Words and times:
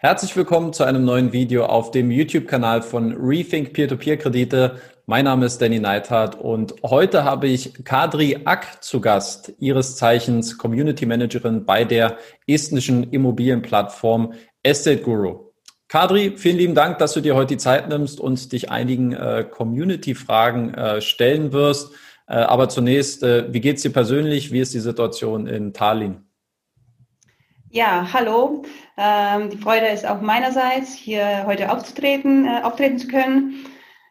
Herzlich 0.00 0.36
willkommen 0.36 0.72
zu 0.72 0.84
einem 0.84 1.04
neuen 1.04 1.32
Video 1.32 1.66
auf 1.66 1.90
dem 1.90 2.12
YouTube-Kanal 2.12 2.82
von 2.82 3.16
Rethink 3.16 3.72
Peer-to-Peer-Kredite. 3.72 4.80
Mein 5.06 5.24
Name 5.24 5.46
ist 5.46 5.60
Danny 5.60 5.80
Neithardt 5.80 6.36
und 6.36 6.72
heute 6.84 7.24
habe 7.24 7.48
ich 7.48 7.84
Kadri 7.84 8.38
Ack 8.44 8.80
zu 8.80 9.00
Gast, 9.00 9.54
ihres 9.58 9.96
Zeichens 9.96 10.56
Community 10.56 11.04
Managerin 11.04 11.64
bei 11.64 11.82
der 11.84 12.16
estnischen 12.46 13.10
Immobilienplattform 13.10 14.34
Estate 14.62 15.02
Guru. 15.02 15.50
Kadri, 15.88 16.34
vielen 16.36 16.58
lieben 16.58 16.74
Dank, 16.76 16.98
dass 16.98 17.14
du 17.14 17.20
dir 17.20 17.34
heute 17.34 17.54
die 17.54 17.58
Zeit 17.58 17.88
nimmst 17.88 18.20
und 18.20 18.52
dich 18.52 18.70
einigen 18.70 19.14
äh, 19.14 19.44
Community-Fragen 19.50 20.74
äh, 20.74 21.00
stellen 21.00 21.52
wirst. 21.52 21.90
Äh, 22.28 22.34
aber 22.34 22.68
zunächst, 22.68 23.24
äh, 23.24 23.52
wie 23.52 23.60
geht's 23.60 23.82
dir 23.82 23.92
persönlich? 23.92 24.52
Wie 24.52 24.60
ist 24.60 24.74
die 24.74 24.78
Situation 24.78 25.48
in 25.48 25.72
Tallinn? 25.72 26.28
Ja, 27.70 28.08
hallo. 28.12 28.62
Ähm, 29.00 29.50
die 29.50 29.58
Freude 29.58 29.86
ist 29.86 30.04
auch 30.04 30.20
meinerseits, 30.20 30.92
hier 30.92 31.44
heute 31.46 31.70
aufzutreten, 31.70 32.46
äh, 32.46 32.62
auftreten 32.64 32.98
zu 32.98 33.06
können. 33.06 33.64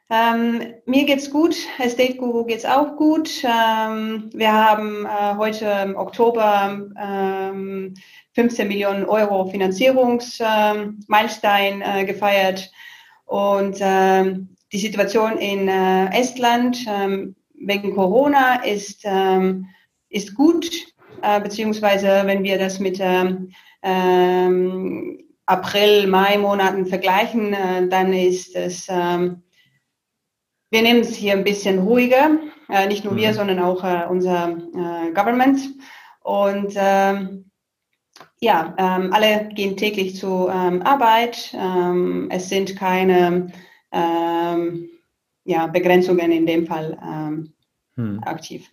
Ähm, 0.09 0.62
mir 0.85 1.03
geht's 1.03 1.29
gut, 1.29 1.57
Estate 1.77 2.16
Guru 2.16 2.45
geht's 2.45 2.63
auch 2.63 2.95
gut. 2.95 3.43
Ähm, 3.43 4.29
wir 4.34 4.53
haben 4.53 5.05
äh, 5.05 5.35
heute 5.35 5.65
im 5.84 5.98
Oktober 5.98 6.88
ähm, 6.98 7.95
15 8.35 8.70
Millionen 8.70 9.03
Euro 9.03 9.48
Finanzierungsmeilenstein 9.48 11.81
äh, 11.81 12.05
gefeiert 12.05 12.71
und 13.26 13.79
ähm, 13.81 14.55
die 14.71 14.79
Situation 14.79 15.38
in 15.38 15.67
äh, 15.67 16.17
Estland 16.17 16.85
ähm, 16.88 17.35
wegen 17.59 17.93
Corona 17.93 18.63
ist, 18.63 19.01
ähm, 19.04 19.67
ist 20.07 20.34
gut 20.34 20.71
äh, 21.21 21.41
beziehungsweise 21.41 22.21
wenn 22.23 22.43
wir 22.43 22.57
das 22.57 22.79
mit 22.79 23.01
ähm, 23.81 25.23
April, 25.48 26.08
Mai 26.08 26.38
Monaten 26.38 26.85
vergleichen, 26.85 27.54
äh, 27.54 27.88
dann 27.88 28.12
ist 28.13 28.55
es, 28.55 28.88
ähm, 28.90 29.44
wir 30.70 30.82
nehmen 30.82 30.99
es 30.99 31.15
hier 31.15 31.34
ein 31.34 31.46
bisschen 31.46 31.79
ruhiger, 31.79 32.38
äh, 32.70 32.88
nicht 32.88 33.05
nur 33.05 33.13
mhm. 33.13 33.18
wir, 33.18 33.34
sondern 33.34 33.60
auch 33.60 33.84
äh, 33.84 34.05
unser 34.10 34.49
äh, 34.49 35.12
Government. 35.13 35.60
Und 36.21 36.74
ähm, 36.76 37.49
ja, 38.41 38.76
ähm, 38.77 39.13
alle 39.13 39.49
gehen 39.54 39.77
täglich 39.77 40.18
zur 40.18 40.54
ähm, 40.54 40.82
Arbeit. 40.82 41.55
Es 42.29 42.49
sind 42.49 42.76
keine 42.76 43.51
ja, 45.46 45.68
Begrenzungen 45.68 46.32
in 46.34 46.46
dem 46.46 46.68
Fall 46.68 47.41
hm. 47.96 48.21
aktiv. 48.26 48.70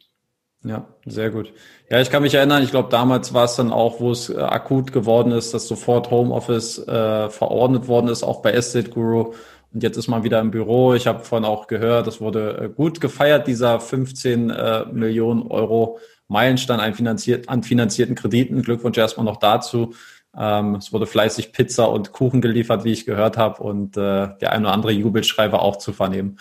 Ja, 0.65 0.87
sehr 1.05 1.31
gut. 1.31 1.53
Ja, 1.91 2.01
ich 2.01 2.11
kann 2.11 2.23
mich 2.23 2.35
erinnern, 2.35 2.63
ich 2.63 2.71
glaube, 2.71 2.89
damals 2.89 3.35
war 3.35 3.45
es 3.45 3.57
dann 3.57 3.71
auch, 3.71 4.01
wo 4.01 4.11
es 4.11 4.31
äh, 4.31 4.39
akut 4.39 4.93
geworden 4.93 5.31
ist, 5.31 5.53
dass 5.53 5.69
sofort 5.69 6.11
Homeoffice 6.11 6.79
äh, 6.89 7.29
verordnet 7.29 7.87
worden 7.87 8.09
ist, 8.09 8.23
auch 8.23 8.41
bei 8.41 8.53
Estate 8.53 8.89
Guru. 8.89 9.35
Und 9.75 9.83
jetzt 9.83 9.99
ist 9.99 10.09
man 10.09 10.25
wieder 10.25 10.41
im 10.41 10.51
Büro. 10.51 10.95
Ich 10.95 11.07
habe 11.07 11.23
vorhin 11.23 11.45
auch 11.45 11.67
gehört, 11.67 12.07
es 12.07 12.21
wurde 12.21 12.59
äh, 12.59 12.69
gut 12.71 13.03
gefeiert, 13.03 13.47
dieser 13.47 13.79
15 13.79 14.49
äh, 14.49 14.87
Millionen 14.87 15.43
Euro 15.43 15.99
Meilenstein 16.29 16.81
an, 16.81 16.95
finanziert, 16.95 17.51
an 17.51 17.63
finanzierten 17.63 18.15
Krediten. 18.15 18.63
Glückwunsch 18.63 18.97
erstmal 18.97 19.27
noch 19.27 19.37
dazu. 19.37 19.93
Ähm, 20.35 20.77
es 20.77 20.95
wurde 20.95 21.07
fleißig 21.07 21.53
Pizza 21.53 21.91
und 21.91 22.13
Kuchen 22.13 22.41
geliefert, 22.41 22.85
wie 22.85 22.93
ich 22.93 23.05
gehört 23.05 23.37
habe, 23.37 23.63
und 23.63 23.99
äh, 23.99 24.29
der 24.41 24.53
ein 24.53 24.63
oder 24.65 24.73
andere 24.73 24.93
Jubelschrei 24.93 25.53
war 25.53 25.61
auch 25.61 25.77
zu 25.77 25.93
vernehmen. 25.93 26.39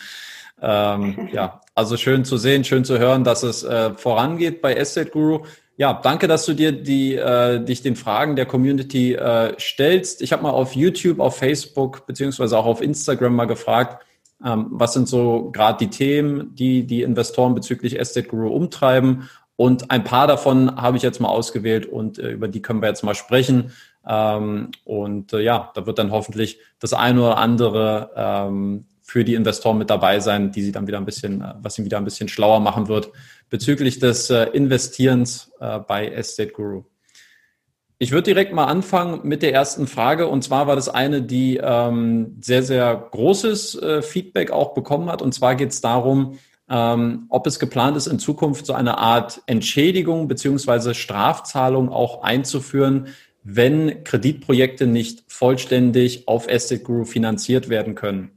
Ähm, 0.61 1.27
ja, 1.33 1.59
also 1.75 1.97
schön 1.97 2.25
zu 2.25 2.37
sehen, 2.37 2.63
schön 2.63 2.85
zu 2.85 2.99
hören, 2.99 3.23
dass 3.23 3.43
es 3.43 3.63
äh, 3.63 3.93
vorangeht 3.95 4.61
bei 4.61 4.73
Estate 4.73 5.09
Guru. 5.09 5.45
Ja, 5.75 5.93
danke, 5.93 6.27
dass 6.27 6.45
du 6.45 6.53
dir 6.53 6.71
die, 6.71 7.15
äh, 7.15 7.59
dich 7.63 7.81
den 7.81 7.95
Fragen 7.95 8.35
der 8.35 8.45
Community 8.45 9.13
äh, 9.13 9.59
stellst. 9.59 10.21
Ich 10.21 10.31
habe 10.31 10.43
mal 10.43 10.51
auf 10.51 10.75
YouTube, 10.75 11.19
auf 11.19 11.37
Facebook 11.37 12.05
beziehungsweise 12.05 12.57
auch 12.57 12.65
auf 12.65 12.81
Instagram 12.81 13.35
mal 13.35 13.45
gefragt, 13.45 14.05
ähm, 14.45 14.67
was 14.69 14.93
sind 14.93 15.07
so 15.07 15.49
gerade 15.51 15.79
die 15.79 15.89
Themen, 15.89 16.53
die 16.53 16.85
die 16.85 17.01
Investoren 17.01 17.55
bezüglich 17.55 17.99
Estate 17.99 18.27
Guru 18.27 18.49
umtreiben. 18.49 19.29
Und 19.55 19.89
ein 19.89 20.03
paar 20.03 20.27
davon 20.27 20.75
habe 20.75 20.97
ich 20.97 21.03
jetzt 21.03 21.19
mal 21.19 21.29
ausgewählt 21.29 21.85
und 21.87 22.19
äh, 22.19 22.31
über 22.31 22.47
die 22.47 22.61
können 22.61 22.81
wir 22.81 22.89
jetzt 22.89 23.03
mal 23.03 23.15
sprechen. 23.15 23.71
Ähm, 24.07 24.71
und 24.83 25.33
äh, 25.33 25.41
ja, 25.41 25.71
da 25.73 25.85
wird 25.87 25.97
dann 25.97 26.11
hoffentlich 26.11 26.59
das 26.79 26.93
eine 26.93 27.21
oder 27.21 27.37
andere 27.37 28.11
ähm, 28.15 28.85
für 29.03 29.23
die 29.23 29.35
Investoren 29.35 29.77
mit 29.77 29.89
dabei 29.89 30.19
sein, 30.19 30.51
die 30.51 30.63
sie 30.63 30.71
dann 30.71 30.87
wieder 30.87 30.97
ein 30.97 31.05
bisschen, 31.05 31.41
äh, 31.41 31.53
was 31.61 31.75
sie 31.75 31.85
wieder 31.85 31.97
ein 31.97 32.05
bisschen 32.05 32.29
schlauer 32.29 32.59
machen 32.59 32.87
wird 32.87 33.11
bezüglich 33.49 33.99
des 33.99 34.29
äh, 34.31 34.45
Investierens 34.45 35.51
äh, 35.59 35.77
bei 35.79 36.07
Estate 36.07 36.51
Guru. 36.51 36.85
Ich 37.99 38.11
würde 38.11 38.23
direkt 38.23 38.53
mal 38.53 38.65
anfangen 38.65 39.21
mit 39.23 39.43
der 39.43 39.53
ersten 39.53 39.87
Frage. 39.87 40.27
Und 40.27 40.43
zwar 40.43 40.67
war 40.67 40.75
das 40.75 40.89
eine, 40.89 41.21
die 41.21 41.57
ähm, 41.61 42.37
sehr, 42.41 42.63
sehr 42.63 43.07
großes 43.11 43.75
äh, 43.81 44.01
Feedback 44.01 44.51
auch 44.51 44.73
bekommen 44.73 45.09
hat. 45.09 45.21
Und 45.21 45.33
zwar 45.33 45.55
geht 45.55 45.69
es 45.69 45.81
darum, 45.81 46.39
ähm, 46.69 47.27
ob 47.29 47.45
es 47.45 47.59
geplant 47.59 47.95
ist, 47.95 48.07
in 48.07 48.19
Zukunft 48.19 48.65
so 48.65 48.73
eine 48.73 48.97
Art 48.97 49.41
Entschädigung 49.45 50.27
beziehungsweise 50.27 50.95
Strafzahlung 50.95 51.89
auch 51.89 52.23
einzuführen, 52.23 53.07
wenn 53.43 54.03
Kreditprojekte 54.03 54.87
nicht 54.87 55.23
vollständig 55.27 56.27
auf 56.27 56.47
Estate 56.47 56.83
Guru 56.83 57.05
finanziert 57.05 57.69
werden 57.69 57.95
können. 57.95 58.31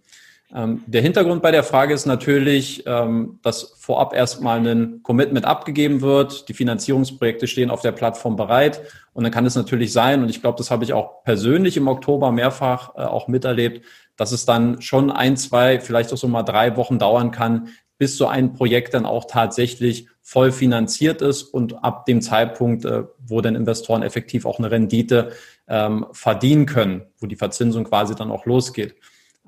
Ähm, 0.56 0.82
der 0.86 1.02
Hintergrund 1.02 1.42
bei 1.42 1.50
der 1.50 1.62
Frage 1.62 1.92
ist 1.92 2.06
natürlich, 2.06 2.82
ähm, 2.86 3.38
dass 3.42 3.74
vorab 3.78 4.14
erstmal 4.14 4.66
ein 4.66 5.02
Commitment 5.02 5.44
abgegeben 5.44 6.00
wird. 6.00 6.48
Die 6.48 6.54
Finanzierungsprojekte 6.54 7.46
stehen 7.46 7.70
auf 7.70 7.82
der 7.82 7.92
Plattform 7.92 8.36
bereit. 8.36 8.80
Und 9.12 9.24
dann 9.24 9.32
kann 9.32 9.44
es 9.44 9.54
natürlich 9.54 9.92
sein, 9.92 10.22
und 10.22 10.30
ich 10.30 10.40
glaube, 10.40 10.56
das 10.56 10.70
habe 10.70 10.82
ich 10.82 10.94
auch 10.94 11.22
persönlich 11.24 11.76
im 11.76 11.88
Oktober 11.88 12.32
mehrfach 12.32 12.94
äh, 12.96 13.02
auch 13.02 13.28
miterlebt, 13.28 13.84
dass 14.16 14.32
es 14.32 14.46
dann 14.46 14.80
schon 14.80 15.10
ein, 15.10 15.36
zwei, 15.36 15.78
vielleicht 15.78 16.10
auch 16.14 16.16
so 16.16 16.26
mal 16.26 16.42
drei 16.42 16.74
Wochen 16.76 16.98
dauern 16.98 17.32
kann, 17.32 17.68
bis 17.98 18.16
so 18.16 18.26
ein 18.26 18.54
Projekt 18.54 18.94
dann 18.94 19.04
auch 19.04 19.26
tatsächlich 19.26 20.08
voll 20.22 20.52
finanziert 20.52 21.20
ist 21.20 21.42
und 21.42 21.84
ab 21.84 22.06
dem 22.06 22.22
Zeitpunkt, 22.22 22.86
äh, 22.86 23.02
wo 23.18 23.42
dann 23.42 23.56
Investoren 23.56 24.02
effektiv 24.02 24.46
auch 24.46 24.58
eine 24.58 24.70
Rendite 24.70 25.32
ähm, 25.68 26.06
verdienen 26.12 26.64
können, 26.64 27.02
wo 27.18 27.26
die 27.26 27.36
Verzinsung 27.36 27.84
quasi 27.84 28.14
dann 28.14 28.30
auch 28.30 28.46
losgeht. 28.46 28.94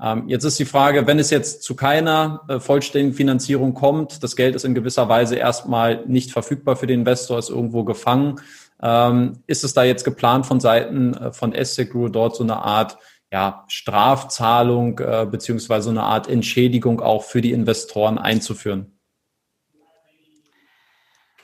Ähm, 0.03 0.25
jetzt 0.29 0.45
ist 0.45 0.59
die 0.59 0.65
Frage, 0.65 1.07
wenn 1.07 1.19
es 1.19 1.31
jetzt 1.31 1.63
zu 1.63 1.75
keiner 1.75 2.43
äh, 2.49 2.61
vollständigen 2.61 3.15
Finanzierung 3.15 3.75
kommt, 3.75 4.23
das 4.23 4.37
Geld 4.37 4.55
ist 4.55 4.65
in 4.65 4.75
gewisser 4.75 5.09
Weise 5.09 5.37
erstmal 5.37 6.05
nicht 6.07 6.31
verfügbar 6.31 6.77
für 6.77 6.87
den 6.87 7.01
Investor, 7.01 7.39
ist 7.39 7.51
irgendwo 7.51 7.85
gefangen. 7.85 8.41
Ähm, 8.81 9.43
ist 9.47 9.65
es 9.65 9.75
da 9.75 9.83
jetzt 9.83 10.05
geplant 10.05 10.47
von 10.47 10.61
Seiten 10.61 11.15
äh, 11.15 11.33
von 11.33 11.53
Estegru 11.53 12.09
dort 12.09 12.37
so 12.37 12.45
eine 12.45 12.59
Art 12.59 12.97
ja, 13.33 13.65
Strafzahlung 13.69 15.01
äh, 15.01 15.27
beziehungsweise 15.29 15.91
eine 15.91 16.05
Art 16.05 16.29
Entschädigung 16.29 17.01
auch 17.01 17.25
für 17.25 17.41
die 17.41 17.53
Investoren 17.53 18.19
einzuführen? 18.19 18.99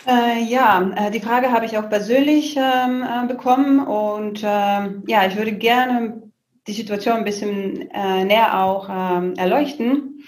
Äh, 0.06 0.44
ja, 0.44 0.92
äh, 0.96 1.10
die 1.10 1.20
Frage 1.20 1.50
habe 1.50 1.66
ich 1.66 1.76
auch 1.78 1.88
persönlich 1.88 2.56
ähm, 2.56 3.02
äh, 3.02 3.26
bekommen 3.26 3.80
und 3.80 4.42
ähm, 4.44 5.02
ja, 5.06 5.26
ich 5.26 5.36
würde 5.36 5.52
gerne 5.52 6.22
die 6.66 6.72
Situation 6.72 7.16
ein 7.18 7.24
bisschen 7.24 7.90
äh, 7.90 8.24
näher 8.24 8.62
auch 8.62 8.88
ähm, 8.90 9.34
erleuchten. 9.36 10.24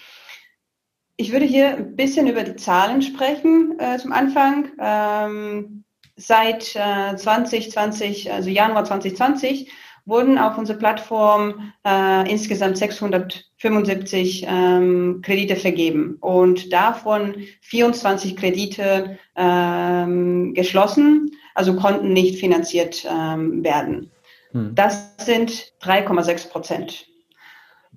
Ich 1.17 1.33
würde 1.33 1.47
hier 1.47 1.77
ein 1.77 1.97
bisschen 1.97 2.27
über 2.27 2.43
die 2.43 2.57
Zahlen 2.57 3.01
sprechen 3.01 3.79
äh, 3.79 3.97
zum 3.99 4.13
Anfang. 4.13 4.71
Ähm, 4.79 5.85
seit 6.17 6.77
äh, 6.77 7.17
2020, 7.17 8.33
also 8.33 8.51
Januar 8.51 8.85
2020, 8.85 9.71
wurden 10.05 10.39
auf 10.39 10.57
unserer 10.57 10.79
Plattform 10.79 11.73
äh, 11.85 12.31
insgesamt 12.31 12.79
675 12.79 14.47
ähm, 14.49 15.21
Kredite 15.23 15.57
vergeben 15.57 16.17
und 16.21 16.73
davon 16.73 17.35
24 17.63 18.37
Kredite 18.37 19.19
ähm, 19.35 20.55
geschlossen, 20.55 21.33
also 21.55 21.75
konnten 21.75 22.13
nicht 22.13 22.39
finanziert 22.39 23.05
ähm, 23.11 23.65
werden. 23.65 24.13
Hm. 24.57 24.75
Das 24.75 25.15
sind 25.19 25.51
3,6 25.83 26.49
Prozent. 26.49 27.07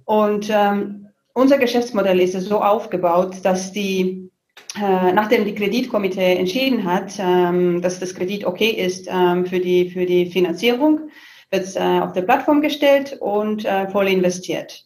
Und 0.04 0.50
ähm, 0.52 1.08
unser 1.34 1.58
Geschäftsmodell 1.58 2.20
ist 2.20 2.34
so 2.42 2.62
aufgebaut, 2.62 3.38
dass 3.44 3.72
die, 3.72 4.30
äh, 4.76 5.14
nachdem 5.14 5.46
die 5.46 5.56
Kreditkomitee 5.56 6.36
entschieden 6.36 6.84
hat, 6.84 7.14
ähm, 7.18 7.82
dass 7.82 8.00
das 8.00 8.14
Kredit 8.14 8.46
okay 8.46 8.72
ist 8.72 9.08
ähm, 9.10 9.46
für, 9.46 9.60
die, 9.60 9.90
für 9.90 10.06
die 10.06 10.26
Finanzierung, 10.26 11.10
wird 11.50 11.64
es 11.64 11.76
äh, 11.78 11.80
auf 11.80 12.12
der 12.12 12.24
Plattform 12.24 12.62
gestellt 12.62 13.18
und 13.22 13.64
äh, 13.64 13.90
voll 13.90 14.10
investiert. 14.10 14.86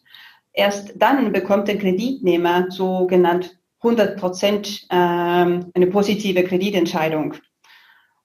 Erst 0.53 0.93
dann 0.95 1.31
bekommt 1.31 1.67
der 1.67 1.79
Kreditnehmer 1.79 2.67
sogenannt 2.69 3.57
100 3.81 4.19
Prozent 4.19 4.85
ähm, 4.91 5.71
eine 5.73 5.87
positive 5.87 6.43
Kreditentscheidung. 6.43 7.33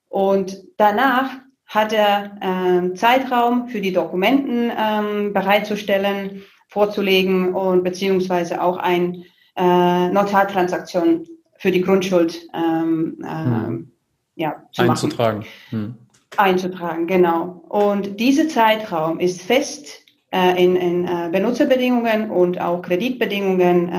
Und 0.09 0.59
danach 0.77 1.39
hat 1.69 1.93
er 1.93 2.33
äh, 2.41 2.95
Zeitraum 2.95 3.69
für 3.69 3.81
die 3.81 3.93
Dokumenten 3.93 4.73
ähm, 4.77 5.33
bereitzustellen, 5.33 6.43
vorzulegen 6.69 7.55
und 7.55 7.85
beziehungsweise 7.85 8.63
auch 8.63 8.79
ein 8.79 9.25
äh, 9.57 10.09
Notartransaktion 10.09 11.27
für 11.59 11.71
die 11.71 11.83
Grundschuld 11.83 12.47
ähm, 12.55 13.19
äh, 13.23 13.45
hm. 13.45 13.93
ja, 14.37 14.63
zu 14.73 14.83
einzutragen. 14.83 15.45
Hm. 15.71 15.95
Einzutragen, 16.37 17.07
genau. 17.07 17.65
Und 17.69 18.21
dieser 18.21 18.49
Zeitraum 18.49 19.19
ist 19.19 19.43
fest 19.43 20.05
äh, 20.31 20.63
in, 20.63 20.77
in 20.77 21.05
äh, 21.07 21.29
Benutzerbedingungen 21.33 22.31
und 22.31 22.61
auch 22.61 22.83
Kreditbedingungen 22.83 23.91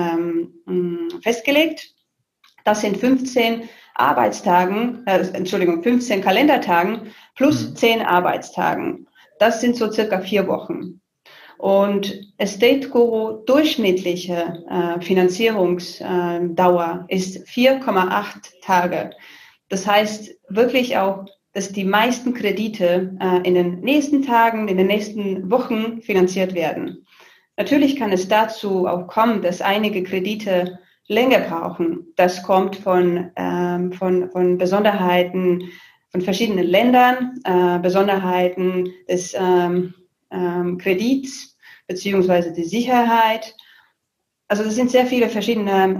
ähm, 0.66 1.10
festgelegt. 1.22 1.94
Das 2.66 2.82
sind 2.82 2.98
15 2.98 3.64
Arbeitstagen, 4.00 5.06
äh, 5.06 5.20
Entschuldigung, 5.34 5.84
15 5.84 6.22
Kalendertagen 6.22 7.12
plus 7.36 7.70
mhm. 7.70 7.76
10 7.76 8.02
Arbeitstagen. 8.02 9.08
Das 9.40 9.62
sind 9.62 9.76
so 9.76 9.92
circa 9.92 10.20
vier 10.20 10.48
Wochen. 10.48 11.02
Und 11.58 12.22
Estate 12.38 12.88
Guru 12.88 13.44
durchschnittliche 13.46 14.64
äh, 14.70 15.02
Finanzierungsdauer 15.02 17.06
äh, 17.10 17.16
ist 17.16 17.46
4,8 17.48 18.62
Tage. 18.62 19.10
Das 19.68 19.86
heißt 19.86 20.32
wirklich 20.48 20.98
auch, 20.98 21.26
dass 21.54 21.74
die 21.74 21.84
meisten 21.84 22.34
Kredite 22.34 23.18
äh, 23.20 23.48
in 23.48 23.56
den 23.56 23.82
nächsten 23.82 24.24
Tagen, 24.24 24.70
in 24.70 24.78
den 24.78 24.88
nächsten 24.88 25.52
Wochen 25.52 26.02
finanziert 26.02 26.54
werden. 26.54 27.06
Natürlich 27.58 27.98
kann 27.98 28.14
es 28.14 28.30
dazu 28.30 28.88
auch 28.88 29.08
kommen, 29.08 29.42
dass 29.42 29.60
einige 29.60 30.04
Kredite 30.04 30.80
länger 31.10 31.40
brauchen. 31.40 32.14
Das 32.16 32.42
kommt 32.44 32.78
von, 32.78 33.32
ähm, 33.36 33.92
von, 33.92 34.30
von 34.32 34.58
Besonderheiten 34.58 35.70
von 36.12 36.22
verschiedenen 36.22 36.66
Ländern, 36.66 37.40
äh, 37.44 37.80
Besonderheiten 37.80 38.90
des 39.08 39.36
ähm, 39.38 39.94
ähm, 40.32 40.78
Kredits 40.78 41.58
beziehungsweise 41.88 42.52
die 42.52 42.64
Sicherheit. 42.64 43.56
Also 44.48 44.64
das 44.64 44.76
sind 44.76 44.92
sehr 44.92 45.06
viele 45.06 45.30
verschiedene 45.30 46.00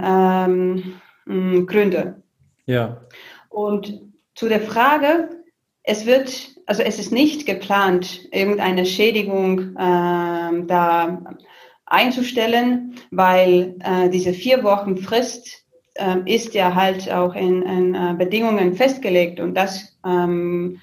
ähm, 1.26 1.66
Gründe. 1.66 2.22
Ja. 2.66 3.00
Und 3.48 4.00
zu 4.34 4.48
der 4.48 4.60
Frage, 4.60 5.42
es 5.82 6.06
wird, 6.06 6.50
also 6.66 6.82
es 6.82 6.98
ist 6.98 7.12
nicht 7.12 7.46
geplant, 7.46 8.20
irgendeine 8.32 8.86
Schädigung 8.86 9.76
äh, 9.76 10.66
da 10.66 11.22
einzustellen, 11.90 12.94
weil 13.10 13.74
äh, 13.80 14.08
diese 14.08 14.32
vier 14.32 14.64
Wochen 14.64 14.96
Frist 14.96 15.66
äh, 15.94 16.16
ist 16.24 16.54
ja 16.54 16.74
halt 16.74 17.10
auch 17.12 17.34
in, 17.34 17.62
in 17.62 17.94
äh, 17.94 18.14
Bedingungen 18.16 18.74
festgelegt 18.74 19.40
und 19.40 19.54
das, 19.54 19.98
ähm, 20.06 20.80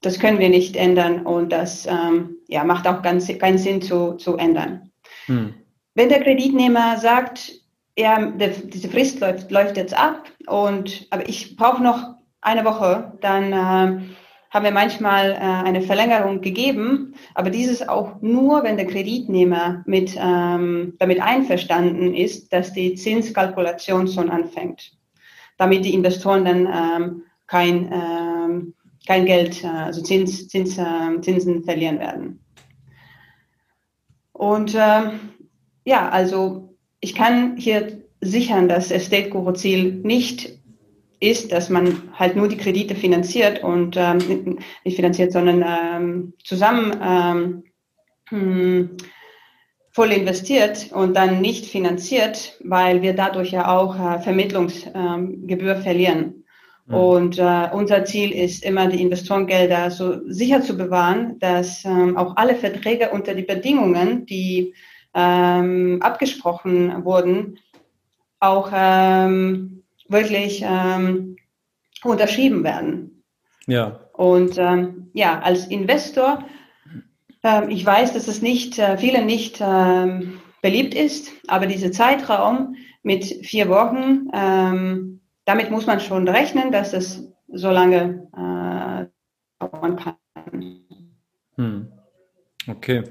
das 0.00 0.18
können 0.18 0.38
wir 0.38 0.48
nicht 0.48 0.76
ändern 0.76 1.24
und 1.26 1.52
das 1.52 1.86
ähm, 1.86 2.36
ja, 2.48 2.64
macht 2.64 2.88
auch 2.88 3.02
ganz, 3.02 3.28
keinen 3.38 3.58
Sinn 3.58 3.82
zu, 3.82 4.14
zu 4.14 4.36
ändern. 4.36 4.90
Hm. 5.26 5.54
Wenn 5.94 6.08
der 6.08 6.22
Kreditnehmer 6.22 6.96
sagt, 6.96 7.52
ja, 7.96 8.30
der, 8.30 8.48
diese 8.48 8.88
Frist 8.88 9.20
läuft, 9.20 9.50
läuft 9.50 9.76
jetzt 9.76 9.96
ab 9.98 10.30
und 10.46 11.06
aber 11.10 11.28
ich 11.28 11.56
brauche 11.56 11.82
noch 11.82 12.14
eine 12.40 12.64
Woche, 12.64 13.18
dann 13.20 13.52
äh, 13.52 14.02
haben 14.50 14.64
wir 14.64 14.72
manchmal 14.72 15.32
äh, 15.32 15.36
eine 15.36 15.82
Verlängerung 15.82 16.40
gegeben, 16.40 17.14
aber 17.34 17.50
dieses 17.50 17.86
auch 17.86 18.20
nur, 18.22 18.62
wenn 18.62 18.76
der 18.76 18.86
Kreditnehmer 18.86 19.82
mit, 19.86 20.16
ähm, 20.18 20.94
damit 20.98 21.20
einverstanden 21.20 22.14
ist, 22.14 22.52
dass 22.52 22.72
die 22.72 22.94
Zinskalkulation 22.94 24.08
schon 24.08 24.30
anfängt, 24.30 24.92
damit 25.58 25.84
die 25.84 25.94
Investoren 25.94 26.44
dann 26.44 26.66
ähm, 26.66 27.22
kein, 27.46 27.92
ähm, 27.92 28.74
kein 29.06 29.26
Geld, 29.26 29.62
äh, 29.64 29.66
also 29.66 30.02
Zins, 30.02 30.48
Zins, 30.48 30.78
äh, 30.78 31.20
Zinsen 31.20 31.64
verlieren 31.64 31.98
werden. 31.98 32.40
Und 34.32 34.74
äh, 34.74 35.10
ja, 35.84 36.08
also 36.08 36.74
ich 37.00 37.14
kann 37.14 37.56
hier 37.56 38.02
sichern, 38.20 38.68
dass 38.68 38.90
Estate 38.90 39.30
Guru 39.30 39.52
Ziel 39.52 39.94
nicht 40.04 40.57
ist, 41.20 41.52
dass 41.52 41.68
man 41.68 42.02
halt 42.14 42.36
nur 42.36 42.48
die 42.48 42.56
Kredite 42.56 42.94
finanziert 42.94 43.62
und 43.62 43.96
ähm, 43.96 44.58
nicht 44.84 44.96
finanziert, 44.96 45.32
sondern 45.32 45.64
ähm, 45.66 46.32
zusammen 46.44 46.96
ähm, 47.02 47.64
hm, 48.28 48.96
voll 49.90 50.12
investiert 50.12 50.92
und 50.92 51.16
dann 51.16 51.40
nicht 51.40 51.66
finanziert, 51.66 52.56
weil 52.62 53.02
wir 53.02 53.14
dadurch 53.14 53.50
ja 53.50 53.76
auch 53.76 53.96
äh, 53.98 54.20
Vermittlungsgebühr 54.20 55.76
ähm, 55.76 55.82
verlieren. 55.82 56.44
Mhm. 56.86 56.94
Und 56.94 57.38
äh, 57.38 57.68
unser 57.72 58.04
Ziel 58.04 58.32
ist 58.32 58.64
immer, 58.64 58.86
die 58.86 59.02
Investorengelder 59.02 59.90
so 59.90 60.20
sicher 60.28 60.62
zu 60.62 60.76
bewahren, 60.76 61.38
dass 61.40 61.84
ähm, 61.84 62.16
auch 62.16 62.36
alle 62.36 62.54
Verträge 62.54 63.10
unter 63.10 63.34
die 63.34 63.42
Bedingungen, 63.42 64.24
die 64.26 64.74
ähm, 65.14 65.98
abgesprochen 66.00 67.04
wurden, 67.04 67.58
auch 68.40 68.70
ähm, 68.72 69.77
wirklich 70.08 70.62
ähm, 70.64 71.36
unterschrieben 72.02 72.64
werden. 72.64 73.24
Ja. 73.66 74.00
Und 74.14 74.56
ähm, 74.58 75.10
ja, 75.12 75.40
als 75.40 75.66
Investor, 75.66 76.44
äh, 77.42 77.70
ich 77.72 77.84
weiß, 77.84 78.14
dass 78.14 78.28
es 78.28 78.42
nicht, 78.42 78.78
äh, 78.78 78.98
vielen 78.98 79.26
nicht 79.26 79.60
äh, 79.60 80.22
beliebt 80.62 80.94
ist, 80.94 81.30
aber 81.46 81.66
dieser 81.66 81.92
Zeitraum 81.92 82.76
mit 83.02 83.24
vier 83.24 83.68
Wochen, 83.68 84.28
ähm, 84.32 85.20
damit 85.44 85.70
muss 85.70 85.86
man 85.86 86.00
schon 86.00 86.28
rechnen, 86.28 86.72
dass 86.72 86.92
es 86.92 87.32
so 87.48 87.70
lange 87.70 88.28
äh, 88.34 89.66
dauern 89.66 89.96
kann. 89.96 90.16
Hm. 91.56 91.92
Okay. 92.66 93.04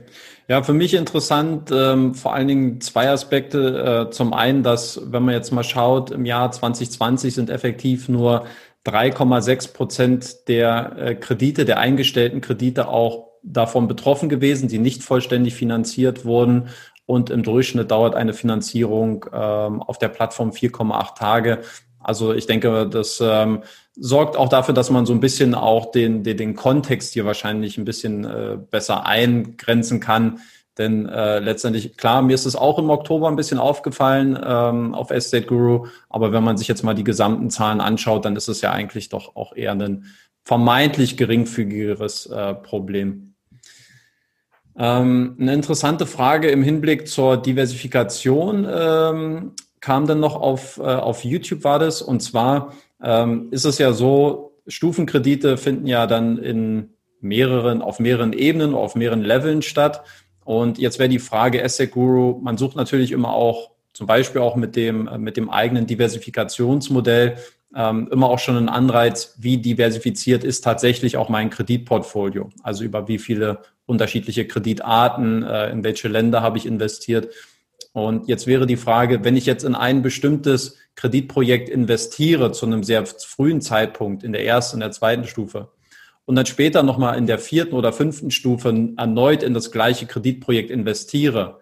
Ja, 0.49 0.63
für 0.63 0.73
mich 0.73 0.93
interessant, 0.93 1.71
ähm, 1.73 2.13
vor 2.13 2.33
allen 2.33 2.47
Dingen 2.47 2.79
zwei 2.79 3.09
Aspekte. 3.09 4.07
Äh, 4.07 4.11
zum 4.11 4.33
einen, 4.33 4.63
dass, 4.63 5.01
wenn 5.11 5.23
man 5.23 5.33
jetzt 5.33 5.51
mal 5.51 5.63
schaut, 5.63 6.09
im 6.09 6.23
Jahr 6.25 6.49
2020 6.51 7.33
sind 7.33 7.49
effektiv 7.49 8.07
nur 8.07 8.45
3,6 8.85 9.73
Prozent 9.73 10.47
der 10.47 10.95
äh, 10.97 11.15
Kredite, 11.15 11.65
der 11.65 11.79
eingestellten 11.79 12.39
Kredite 12.39 12.87
auch 12.87 13.27
davon 13.43 13.89
betroffen 13.89 14.29
gewesen, 14.29 14.69
die 14.69 14.79
nicht 14.79 15.03
vollständig 15.03 15.53
finanziert 15.53 16.23
wurden. 16.23 16.69
Und 17.05 17.29
im 17.29 17.43
Durchschnitt 17.43 17.91
dauert 17.91 18.15
eine 18.15 18.33
Finanzierung 18.33 19.25
ähm, 19.33 19.81
auf 19.81 19.97
der 19.97 20.09
Plattform 20.09 20.51
4,8 20.51 21.15
Tage. 21.15 21.59
Also 22.07 22.33
ich 22.33 22.45
denke, 22.45 22.87
das 22.87 23.21
ähm, 23.21 23.63
sorgt 23.93 24.37
auch 24.37 24.47
dafür, 24.47 24.73
dass 24.73 24.89
man 24.89 25.05
so 25.05 25.11
ein 25.11 25.19
bisschen 25.19 25.53
auch 25.53 25.91
den, 25.91 26.23
den, 26.23 26.37
den 26.37 26.55
Kontext 26.55 27.13
hier 27.13 27.25
wahrscheinlich 27.25 27.77
ein 27.77 27.83
bisschen 27.83 28.23
äh, 28.23 28.57
besser 28.71 29.05
eingrenzen 29.05 29.99
kann. 29.99 30.39
Denn 30.77 31.09
äh, 31.09 31.39
letztendlich, 31.39 31.97
klar, 31.97 32.21
mir 32.21 32.35
ist 32.35 32.45
es 32.45 32.55
auch 32.55 32.79
im 32.79 32.89
Oktober 32.89 33.27
ein 33.27 33.35
bisschen 33.35 33.59
aufgefallen 33.59 34.39
ähm, 34.41 34.95
auf 34.95 35.11
Estate 35.11 35.47
Guru, 35.47 35.87
aber 36.07 36.31
wenn 36.31 36.45
man 36.45 36.55
sich 36.55 36.69
jetzt 36.69 36.83
mal 36.83 36.93
die 36.93 37.03
gesamten 37.03 37.49
Zahlen 37.49 37.81
anschaut, 37.81 38.23
dann 38.23 38.37
ist 38.37 38.47
es 38.47 38.61
ja 38.61 38.71
eigentlich 38.71 39.09
doch 39.09 39.35
auch 39.35 39.53
eher 39.53 39.73
ein 39.73 40.05
vermeintlich 40.45 41.17
geringfügigeres 41.17 42.27
äh, 42.27 42.53
Problem. 42.53 43.33
Ähm, 44.77 45.35
eine 45.41 45.53
interessante 45.53 46.05
Frage 46.05 46.47
im 46.51 46.63
Hinblick 46.63 47.09
zur 47.09 47.35
Diversifikation 47.35 48.65
ähm, 48.71 49.51
kam 49.87 50.05
dann 50.05 50.19
noch 50.19 50.35
auf, 50.35 50.79
äh, 50.79 50.81
auf 50.81 51.23
YouTube 51.23 51.63
war 51.63 51.79
das, 51.79 52.01
und 52.01 52.19
zwar 52.19 52.73
ähm, 53.01 53.47
ist 53.51 53.63
es 53.63 53.77
ja 53.77 53.93
so, 53.93 54.51
Stufenkredite 54.67 55.55
finden 55.55 55.87
ja 55.87 56.07
dann 56.07 56.37
in 56.39 56.89
mehreren, 57.21 57.81
auf 57.81 57.97
mehreren 58.01 58.33
Ebenen, 58.33 58.75
auf 58.75 58.95
mehreren 58.95 59.21
Leveln 59.21 59.61
statt. 59.61 60.03
Und 60.43 60.77
jetzt 60.77 60.99
wäre 60.99 61.07
die 61.07 61.19
Frage, 61.19 61.63
Asset 61.63 61.91
Guru, 61.91 62.37
man 62.41 62.57
sucht 62.57 62.75
natürlich 62.75 63.13
immer 63.13 63.31
auch, 63.31 63.71
zum 63.93 64.07
Beispiel 64.07 64.41
auch 64.41 64.57
mit 64.57 64.75
dem, 64.75 65.09
mit 65.19 65.37
dem 65.37 65.49
eigenen 65.49 65.87
Diversifikationsmodell, 65.87 67.37
ähm, 67.73 68.09
immer 68.11 68.29
auch 68.29 68.39
schon 68.39 68.57
einen 68.57 68.67
Anreiz, 68.67 69.35
wie 69.37 69.57
diversifiziert 69.57 70.43
ist 70.43 70.65
tatsächlich 70.65 71.15
auch 71.15 71.29
mein 71.29 71.49
Kreditportfolio. 71.49 72.49
Also 72.61 72.83
über 72.83 73.07
wie 73.07 73.19
viele 73.19 73.59
unterschiedliche 73.85 74.45
Kreditarten, 74.47 75.43
äh, 75.43 75.71
in 75.71 75.85
welche 75.85 76.09
Länder 76.09 76.41
habe 76.41 76.57
ich 76.57 76.65
investiert. 76.65 77.29
Und 77.97 78.27
jetzt 78.27 78.45
wäre 78.45 78.67
die 78.67 78.77
Frage, 78.77 79.23
wenn 79.23 79.35
ich 79.35 79.47
jetzt 79.47 79.63
in 79.63 79.73
ein 79.73 80.03
bestimmtes 80.03 80.77
Kreditprojekt 80.93 81.67
investiere 81.67 82.51
zu 82.51 82.67
einem 82.67 82.83
sehr 82.83 83.07
frühen 83.07 83.59
Zeitpunkt 83.59 84.21
in 84.21 84.33
der 84.33 84.45
ersten, 84.45 84.75
in 84.75 84.81
der 84.81 84.91
zweiten 84.91 85.23
Stufe 85.23 85.69
und 86.25 86.35
dann 86.35 86.45
später 86.45 86.83
nochmal 86.83 87.17
in 87.17 87.25
der 87.25 87.39
vierten 87.39 87.73
oder 87.73 87.91
fünften 87.91 88.29
Stufe 88.29 88.93
erneut 88.97 89.41
in 89.41 89.55
das 89.55 89.71
gleiche 89.71 90.05
Kreditprojekt 90.05 90.69
investiere, 90.69 91.59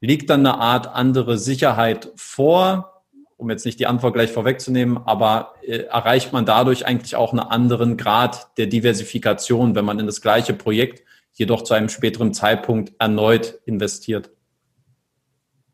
liegt 0.00 0.30
dann 0.30 0.44
eine 0.44 0.58
Art 0.58 0.88
andere 0.88 1.38
Sicherheit 1.38 2.10
vor, 2.16 3.04
um 3.36 3.48
jetzt 3.48 3.64
nicht 3.64 3.78
die 3.78 3.86
Antwort 3.86 4.14
gleich 4.14 4.32
vorwegzunehmen, 4.32 4.98
aber 5.06 5.54
äh, 5.62 5.82
erreicht 5.82 6.32
man 6.32 6.44
dadurch 6.44 6.86
eigentlich 6.86 7.14
auch 7.14 7.30
einen 7.30 7.38
anderen 7.38 7.96
Grad 7.96 8.48
der 8.58 8.66
Diversifikation, 8.66 9.76
wenn 9.76 9.84
man 9.84 10.00
in 10.00 10.06
das 10.06 10.22
gleiche 10.22 10.54
Projekt 10.54 11.04
jedoch 11.34 11.62
zu 11.62 11.74
einem 11.74 11.88
späteren 11.88 12.34
Zeitpunkt 12.34 12.94
erneut 12.98 13.60
investiert? 13.64 14.32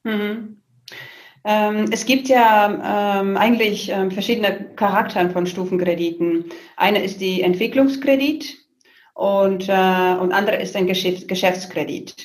Mhm. 0.04 0.62
Ähm, 1.44 1.86
es 1.92 2.06
gibt 2.06 2.28
ja 2.28 3.20
ähm, 3.20 3.36
eigentlich 3.36 3.90
ähm, 3.90 4.10
verschiedene 4.10 4.70
Charaktere 4.76 5.30
von 5.30 5.46
Stufenkrediten. 5.46 6.46
Eine 6.76 7.02
ist 7.04 7.20
die 7.20 7.42
Entwicklungskredit 7.42 8.56
und, 9.14 9.68
äh, 9.68 9.72
und 10.20 10.32
andere 10.32 10.56
ist 10.56 10.74
ein 10.76 10.86
Geschäft, 10.86 11.28
Geschäftskredit. 11.28 12.16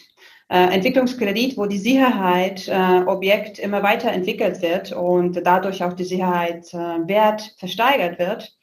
Äh, 0.50 0.74
Entwicklungskredit, 0.74 1.58
wo 1.58 1.66
die 1.68 1.78
Sicherheit 1.78 2.68
äh, 2.68 3.04
Objekt 3.06 3.60
immer 3.60 3.84
weiterentwickelt 3.84 4.62
wird 4.62 4.92
und 4.94 5.36
dadurch 5.46 5.84
auch 5.84 5.94
die 5.94 6.06
Sicherheit 6.06 6.74
äh, 6.74 6.78
Wert 7.08 7.54
versteigert 7.58 8.20
wird. 8.20 8.58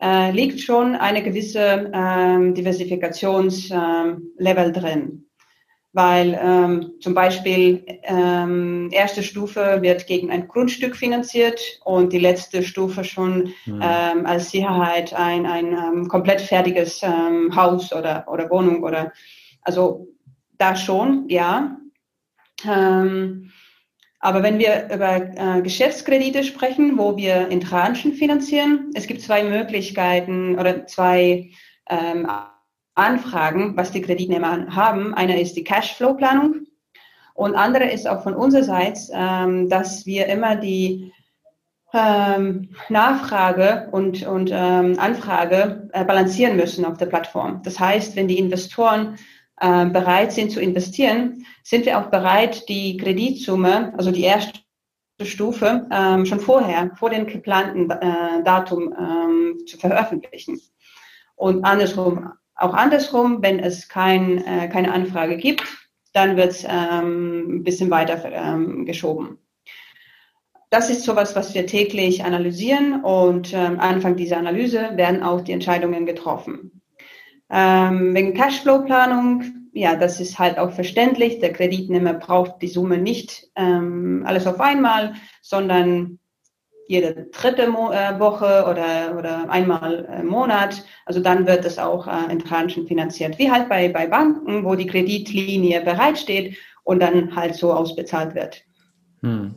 äh, 0.00 0.30
liegt 0.32 0.60
schon 0.60 0.94
eine 0.96 1.22
gewisse 1.22 1.90
ähm, 1.94 2.54
Diversifikationslevel 2.54 4.22
ähm, 4.40 4.72
drin. 4.72 5.23
Weil 5.94 6.38
ähm, 6.42 6.94
zum 7.00 7.14
Beispiel 7.14 7.84
ähm, 8.02 8.90
erste 8.90 9.22
Stufe 9.22 9.78
wird 9.80 10.06
gegen 10.08 10.30
ein 10.30 10.48
Grundstück 10.48 10.96
finanziert 10.96 11.60
und 11.84 12.12
die 12.12 12.18
letzte 12.18 12.62
Stufe 12.64 13.04
schon 13.04 13.54
mhm. 13.64 13.80
ähm, 13.80 14.26
als 14.26 14.50
Sicherheit 14.50 15.14
ein, 15.14 15.46
ein 15.46 15.72
ähm, 15.72 16.08
komplett 16.08 16.40
fertiges 16.40 17.00
ähm, 17.02 17.54
Haus 17.54 17.92
oder, 17.92 18.26
oder 18.28 18.50
Wohnung 18.50 18.82
oder 18.82 19.12
also 19.62 20.08
da 20.58 20.76
schon, 20.76 21.28
ja. 21.28 21.78
Ähm, 22.68 23.52
aber 24.20 24.42
wenn 24.42 24.58
wir 24.58 24.88
über 24.92 25.16
äh, 25.16 25.62
Geschäftskredite 25.62 26.44
sprechen, 26.44 26.96
wo 26.96 27.16
wir 27.16 27.48
in 27.48 27.60
Tranchen 27.60 28.14
finanzieren, 28.14 28.90
es 28.94 29.06
gibt 29.06 29.20
zwei 29.20 29.44
Möglichkeiten 29.44 30.58
oder 30.58 30.86
zwei 30.86 31.50
ähm, 31.90 32.26
Anfragen, 32.94 33.76
was 33.76 33.92
die 33.92 34.02
Kreditnehmer 34.02 34.74
haben. 34.74 35.14
Eine 35.14 35.40
ist 35.40 35.56
die 35.56 35.64
Cashflow-Planung 35.64 36.66
und 37.34 37.54
andere 37.56 37.90
ist 37.90 38.08
auch 38.08 38.22
von 38.22 38.34
unserer 38.34 38.64
Seite, 38.64 39.00
ähm, 39.12 39.68
dass 39.68 40.06
wir 40.06 40.26
immer 40.26 40.56
die 40.56 41.12
ähm, 41.92 42.70
Nachfrage 42.88 43.88
und, 43.92 44.26
und 44.26 44.50
ähm, 44.52 44.98
Anfrage 44.98 45.88
äh, 45.92 46.04
balancieren 46.04 46.56
müssen 46.56 46.84
auf 46.84 46.96
der 46.98 47.06
Plattform. 47.06 47.62
Das 47.62 47.78
heißt, 47.78 48.16
wenn 48.16 48.28
die 48.28 48.38
Investoren 48.38 49.16
äh, 49.60 49.86
bereit 49.86 50.32
sind 50.32 50.50
zu 50.50 50.60
investieren, 50.60 51.46
sind 51.62 51.86
wir 51.86 51.98
auch 51.98 52.10
bereit, 52.10 52.68
die 52.68 52.96
Kreditsumme, 52.96 53.94
also 53.96 54.10
die 54.10 54.24
erste 54.24 54.60
Stufe, 55.22 55.86
ähm, 55.92 56.26
schon 56.26 56.40
vorher, 56.40 56.90
vor 56.96 57.10
dem 57.10 57.26
geplanten 57.26 57.88
äh, 57.90 58.42
Datum 58.44 58.92
ähm, 58.98 59.58
zu 59.66 59.78
veröffentlichen. 59.78 60.60
Und 61.36 61.64
andersrum, 61.64 62.32
auch 62.56 62.74
andersrum, 62.74 63.42
wenn 63.42 63.58
es 63.58 63.88
kein, 63.88 64.38
äh, 64.44 64.68
keine 64.68 64.92
Anfrage 64.92 65.36
gibt, 65.36 65.64
dann 66.12 66.36
wird 66.36 66.52
es 66.52 66.64
ähm, 66.68 67.56
ein 67.56 67.64
bisschen 67.64 67.90
weiter 67.90 68.30
ähm, 68.32 68.84
geschoben. 68.86 69.38
Das 70.70 70.90
ist 70.90 71.04
sowas, 71.04 71.36
was 71.36 71.54
wir 71.54 71.66
täglich 71.66 72.24
analysieren 72.24 73.04
und 73.04 73.52
ähm, 73.52 73.78
Anfang 73.78 74.16
dieser 74.16 74.38
Analyse 74.38 74.96
werden 74.96 75.22
auch 75.22 75.40
die 75.40 75.52
Entscheidungen 75.52 76.06
getroffen. 76.06 76.82
Ähm, 77.50 78.14
wegen 78.14 78.34
Cashflow-Planung, 78.34 79.44
ja, 79.72 79.96
das 79.96 80.20
ist 80.20 80.38
halt 80.38 80.58
auch 80.58 80.72
verständlich. 80.72 81.38
Der 81.40 81.52
Kreditnehmer 81.52 82.14
braucht 82.14 82.62
die 82.62 82.68
Summe 82.68 82.98
nicht 82.98 83.48
ähm, 83.54 84.24
alles 84.26 84.46
auf 84.46 84.60
einmal, 84.60 85.14
sondern 85.42 86.18
jede 86.86 87.28
dritte 87.32 87.68
Mo 87.68 87.90
äh, 87.90 88.18
Woche 88.18 88.66
oder, 88.68 89.16
oder 89.18 89.48
einmal 89.48 90.06
im 90.20 90.26
Monat. 90.26 90.84
Also 91.06 91.20
dann 91.20 91.46
wird 91.46 91.64
es 91.64 91.78
auch 91.78 92.06
äh, 92.06 92.30
in 92.30 92.38
Tranchen 92.38 92.86
finanziert, 92.86 93.38
wie 93.38 93.50
halt 93.50 93.68
bei, 93.68 93.88
bei 93.88 94.06
Banken, 94.06 94.64
wo 94.64 94.74
die 94.74 94.86
Kreditlinie 94.86 95.82
bereitsteht 95.82 96.56
und 96.84 97.00
dann 97.00 97.34
halt 97.34 97.54
so 97.54 97.72
ausbezahlt 97.72 98.34
wird. 98.34 98.62
Hm. 99.22 99.54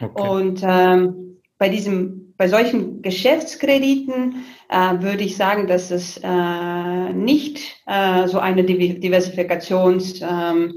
Okay. 0.00 0.28
Und 0.28 0.60
ähm, 0.62 1.38
bei 1.58 1.68
diesem, 1.68 2.34
bei 2.36 2.48
solchen 2.48 3.00
Geschäftskrediten 3.00 4.44
äh, 4.68 5.00
würde 5.00 5.24
ich 5.24 5.36
sagen, 5.36 5.66
dass 5.66 5.90
es 5.90 6.20
äh, 6.22 7.12
nicht 7.12 7.82
äh, 7.86 8.28
so 8.28 8.38
eine 8.38 8.64
Diversifikationslevel 8.64 10.74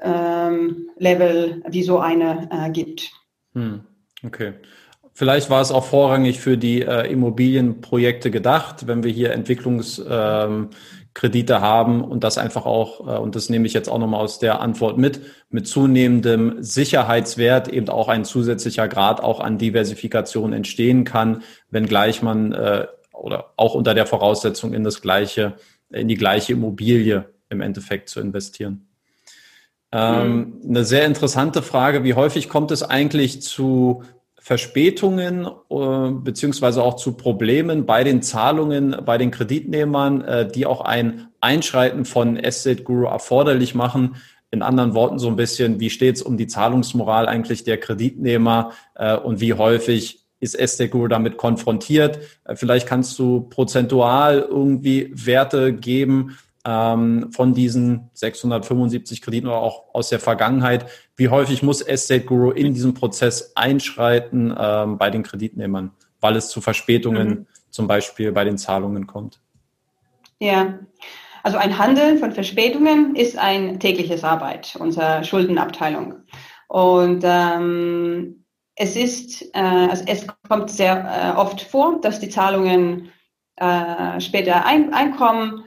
ähm, 0.00 0.86
ähm, 1.00 1.62
wie 1.68 1.82
so 1.82 1.98
eine 1.98 2.48
äh, 2.50 2.70
gibt. 2.70 3.10
Hm. 3.54 3.82
Okay. 4.24 4.54
Vielleicht 5.18 5.50
war 5.50 5.60
es 5.60 5.72
auch 5.72 5.84
vorrangig 5.84 6.38
für 6.38 6.56
die 6.56 6.82
äh, 6.82 7.10
Immobilienprojekte 7.10 8.30
gedacht, 8.30 8.86
wenn 8.86 9.02
wir 9.02 9.10
hier 9.10 9.32
Entwicklungskredite 9.32 11.54
ähm, 11.54 11.60
haben 11.60 12.04
und 12.04 12.22
das 12.22 12.38
einfach 12.38 12.66
auch, 12.66 13.00
äh, 13.00 13.18
und 13.18 13.34
das 13.34 13.48
nehme 13.48 13.66
ich 13.66 13.72
jetzt 13.72 13.88
auch 13.88 13.98
nochmal 13.98 14.20
aus 14.20 14.38
der 14.38 14.60
Antwort 14.60 14.96
mit, 14.96 15.20
mit 15.50 15.66
zunehmendem 15.66 16.62
Sicherheitswert 16.62 17.66
eben 17.66 17.88
auch 17.88 18.06
ein 18.06 18.24
zusätzlicher 18.24 18.86
Grad 18.86 19.20
auch 19.20 19.40
an 19.40 19.58
Diversifikation 19.58 20.52
entstehen 20.52 21.02
kann, 21.02 21.42
wenngleich 21.70 22.22
man 22.22 22.52
äh, 22.52 22.86
oder 23.12 23.54
auch 23.56 23.74
unter 23.74 23.94
der 23.94 24.06
Voraussetzung 24.06 24.72
in 24.72 24.84
das 24.84 25.02
gleiche, 25.02 25.56
in 25.90 26.06
die 26.06 26.16
gleiche 26.16 26.52
Immobilie 26.52 27.24
im 27.50 27.60
Endeffekt 27.60 28.08
zu 28.08 28.20
investieren. 28.20 28.87
Ähm, 29.90 30.36
mhm. 30.62 30.68
Eine 30.68 30.84
sehr 30.84 31.06
interessante 31.06 31.62
Frage, 31.62 32.04
wie 32.04 32.14
häufig 32.14 32.48
kommt 32.48 32.70
es 32.70 32.82
eigentlich 32.82 33.42
zu 33.42 34.02
Verspätungen 34.48 35.46
äh, 35.46 36.10
beziehungsweise 36.10 36.82
auch 36.82 36.96
zu 36.96 37.12
Problemen 37.12 37.84
bei 37.84 38.02
den 38.02 38.22
Zahlungen 38.22 38.96
bei 39.04 39.18
den 39.18 39.30
Kreditnehmern, 39.30 40.22
äh, 40.22 40.48
die 40.48 40.64
auch 40.64 40.80
ein 40.80 41.28
Einschreiten 41.40 42.04
von 42.04 42.36
Estate 42.36 42.82
Guru 42.82 43.04
erforderlich 43.04 43.74
machen. 43.74 44.16
In 44.50 44.62
anderen 44.62 44.94
Worten 44.94 45.18
so 45.18 45.28
ein 45.28 45.36
bisschen, 45.36 45.80
wie 45.80 45.90
steht 45.90 46.16
es 46.16 46.22
um 46.22 46.38
die 46.38 46.46
Zahlungsmoral 46.46 47.28
eigentlich 47.28 47.64
der 47.64 47.78
Kreditnehmer 47.78 48.72
äh, 48.94 49.16
und 49.16 49.40
wie 49.40 49.52
häufig 49.52 50.24
ist 50.40 50.58
Estate 50.58 50.88
Guru 50.88 51.08
damit 51.08 51.36
konfrontiert? 51.36 52.18
Äh, 52.44 52.56
vielleicht 52.56 52.86
kannst 52.86 53.18
du 53.18 53.40
prozentual 53.50 54.46
irgendwie 54.48 55.10
Werte 55.14 55.74
geben, 55.74 56.38
ähm, 56.64 57.30
von 57.32 57.54
diesen 57.54 58.10
675 58.14 59.22
Krediten 59.22 59.46
oder 59.46 59.58
auch 59.58 59.94
aus 59.94 60.08
der 60.08 60.20
Vergangenheit. 60.20 60.86
Wie 61.16 61.28
häufig 61.28 61.62
muss 61.62 61.80
Estate 61.80 62.24
Guru 62.24 62.50
in 62.50 62.74
diesem 62.74 62.94
Prozess 62.94 63.52
einschreiten 63.54 64.54
ähm, 64.58 64.98
bei 64.98 65.10
den 65.10 65.22
Kreditnehmern, 65.22 65.92
weil 66.20 66.36
es 66.36 66.48
zu 66.48 66.60
Verspätungen 66.60 67.28
mhm. 67.28 67.46
zum 67.70 67.86
Beispiel 67.86 68.32
bei 68.32 68.44
den 68.44 68.58
Zahlungen 68.58 69.06
kommt? 69.06 69.40
Ja, 70.40 70.78
also 71.42 71.58
ein 71.58 71.78
Handeln 71.78 72.18
von 72.18 72.32
Verspätungen 72.32 73.16
ist 73.16 73.38
ein 73.38 73.80
tägliches 73.80 74.24
Arbeit 74.24 74.76
unserer 74.78 75.24
Schuldenabteilung. 75.24 76.14
Und 76.68 77.22
ähm, 77.24 78.44
es 78.74 78.96
ist, 78.96 79.42
äh, 79.54 79.60
also 79.60 80.04
es 80.06 80.26
kommt 80.48 80.70
sehr 80.70 81.34
äh, 81.34 81.38
oft 81.38 81.60
vor, 81.62 82.00
dass 82.00 82.20
die 82.20 82.28
Zahlungen 82.28 83.10
äh, 83.56 84.20
später 84.20 84.64
ein, 84.66 84.92
einkommen 84.92 85.64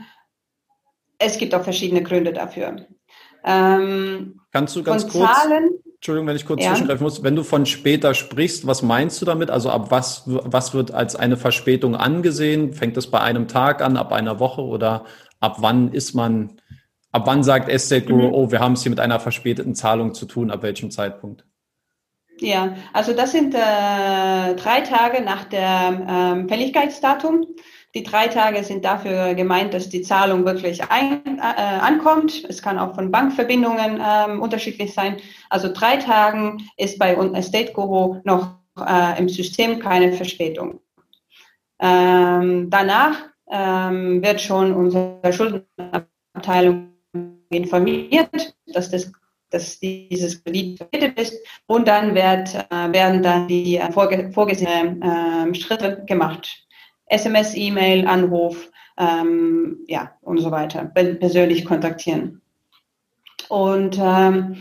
es 1.22 1.38
gibt 1.38 1.54
auch 1.56 1.64
verschiedene 1.64 2.04
Gründe 2.04 2.34
dafür. 2.34 2.88
Ähm, 3.44 4.40
Kannst 4.52 4.76
du 4.76 4.84
ganz 4.84 5.08
kurz, 5.08 5.32
Zahlen, 5.32 5.70
Entschuldigung, 5.96 6.28
wenn 6.28 6.36
ich 6.36 6.46
kurz 6.46 6.64
ja. 6.64 6.72
zwischengreifen 6.72 7.04
muss, 7.04 7.24
wenn 7.24 7.36
du 7.36 7.44
von 7.44 7.66
später 7.66 8.14
sprichst, 8.14 8.68
was 8.68 8.82
meinst 8.82 9.22
du 9.22 9.26
damit? 9.26 9.50
Also 9.50 9.70
ab 9.70 9.92
was, 9.92 10.24
was 10.26 10.74
wird 10.74 10.92
als 10.92 11.16
eine 11.16 11.38
Verspätung 11.38 11.96
angesehen? 11.96 12.74
Fängt 12.74 12.98
es 12.98 13.06
bei 13.06 13.22
einem 13.22 13.48
Tag 13.48 13.82
an, 13.82 13.98
ab 13.98 14.12
einer 14.12 14.40
Woche 14.40 14.62
oder 14.62 15.06
ab 15.40 15.58
wann 15.60 15.92
ist 15.92 16.14
man, 16.14 16.60
ab 17.12 17.24
wann 17.26 17.44
sagt 17.44 17.70
Estate 17.70 18.06
Guru, 18.06 18.28
mhm. 18.28 18.34
oh, 18.34 18.52
wir 18.52 18.60
haben 18.60 18.74
es 18.74 18.84
hier 18.84 18.90
mit 18.90 19.00
einer 19.00 19.20
verspäteten 19.20 19.76
Zahlung 19.76 20.14
zu 20.14 20.26
tun, 20.26 20.52
ab 20.52 20.64
welchem 20.64 20.92
Zeitpunkt? 20.92 21.46
Ja, 22.40 22.76
also 22.94 23.14
das 23.14 23.32
sind 23.32 23.54
äh, 23.54 23.58
drei 24.56 24.82
Tage 24.82 25.22
nach 25.22 25.44
dem 25.46 26.08
ähm, 26.10 26.50
Fälligkeitsdatum. 26.50 27.46
Die 27.94 28.04
drei 28.04 28.28
Tage 28.28 28.64
sind 28.64 28.86
dafür 28.86 29.34
gemeint, 29.34 29.74
dass 29.74 29.90
die 29.90 30.02
Zahlung 30.02 30.46
wirklich 30.46 30.82
ein, 30.90 31.22
äh, 31.40 31.42
ankommt. 31.42 32.46
Es 32.48 32.62
kann 32.62 32.80
auch 32.80 32.96
von 32.96 33.12
Bankverbindungen 33.12 34.02
ähm, 34.02 34.42
unterschiedlich 34.42 34.94
sein. 34.94 35.18
Also 35.50 35.72
drei 35.74 35.98
Tagen 35.98 36.66
ist 36.78 36.98
bei 36.98 37.14
Estate 37.14 37.74
Guru 37.74 38.22
noch 38.24 38.56
äh, 38.80 39.20
im 39.20 39.28
System 39.28 39.80
keine 39.80 40.14
Verspätung. 40.14 40.80
Ähm, 41.80 42.70
danach 42.70 43.18
ähm, 43.50 44.24
wird 44.24 44.40
schon 44.40 44.74
unsere 44.74 45.34
Schuldenabteilung 45.34 46.94
informiert, 47.50 48.56
dass 48.68 48.90
das 48.90 49.12
dass 49.52 49.80
dieses 49.80 50.44
Kredit 50.44 50.78
verpflichtet 50.78 51.20
ist 51.20 51.38
und 51.68 51.88
dann 51.88 52.16
wird, 52.16 52.56
äh, 52.56 52.94
werden 52.94 53.22
dann 53.22 53.48
die 53.48 53.78
äh, 53.78 53.92
vorge 53.92 54.32
vorgesehenen 54.34 55.02
äh, 55.02 55.54
Schritte 55.54 56.04
gemacht. 56.08 56.66
SMS, 57.12 57.56
E-Mail, 57.56 58.08
Anruf, 58.08 58.70
ähm, 58.98 59.80
ja, 59.88 60.14
und 60.22 60.40
so 60.40 60.52
weiter, 60.52 60.86
persönlich 60.86 61.66
kontaktieren. 61.66 62.42
Und, 63.50 64.00
ähm, 64.02 64.58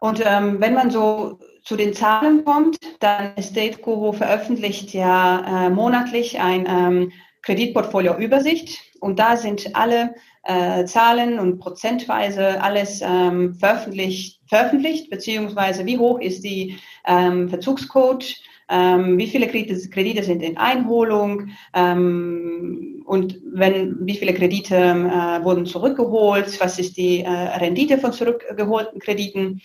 und 0.00 0.22
ähm, 0.24 0.60
wenn 0.60 0.74
man 0.74 0.90
so 0.90 1.38
zu 1.62 1.76
den 1.76 1.92
Zahlen 1.92 2.44
kommt, 2.44 2.78
dann 3.00 3.36
Estate 3.36 3.78
Guru 3.78 4.12
veröffentlicht 4.12 4.92
ja 4.94 5.66
äh, 5.66 5.70
monatlich 5.70 6.40
ein 6.40 6.66
ähm, 6.66 7.12
Kreditportfolio-Übersicht. 7.42 8.80
Und 9.00 9.18
da 9.18 9.36
sind 9.36 9.74
alle 9.76 10.14
äh, 10.44 10.84
Zahlen 10.84 11.38
und 11.38 11.58
prozentweise 11.58 12.62
alles 12.62 13.02
ähm, 13.02 13.54
veröffentlicht, 13.54 14.40
veröffentlicht, 14.46 15.10
beziehungsweise 15.10 15.84
wie 15.86 15.98
hoch 15.98 16.18
ist 16.18 16.44
die 16.44 16.78
ähm, 17.06 17.48
Verzugscode, 17.48 18.36
ähm, 18.70 19.18
wie 19.18 19.26
viele 19.26 19.48
Kredite, 19.48 20.22
sind 20.22 20.42
in 20.42 20.56
Einholung 20.56 21.48
ähm, 21.74 23.02
und 23.04 23.40
wenn, 23.52 23.98
wie 24.06 24.16
viele 24.16 24.32
Kredite 24.32 24.76
äh, 24.76 25.44
wurden 25.44 25.66
zurückgeholt, 25.66 26.60
was 26.60 26.78
ist 26.78 26.96
die 26.96 27.20
äh, 27.20 27.28
Rendite 27.28 27.98
von 27.98 28.12
zurückgeholten 28.12 29.00
Krediten. 29.00 29.60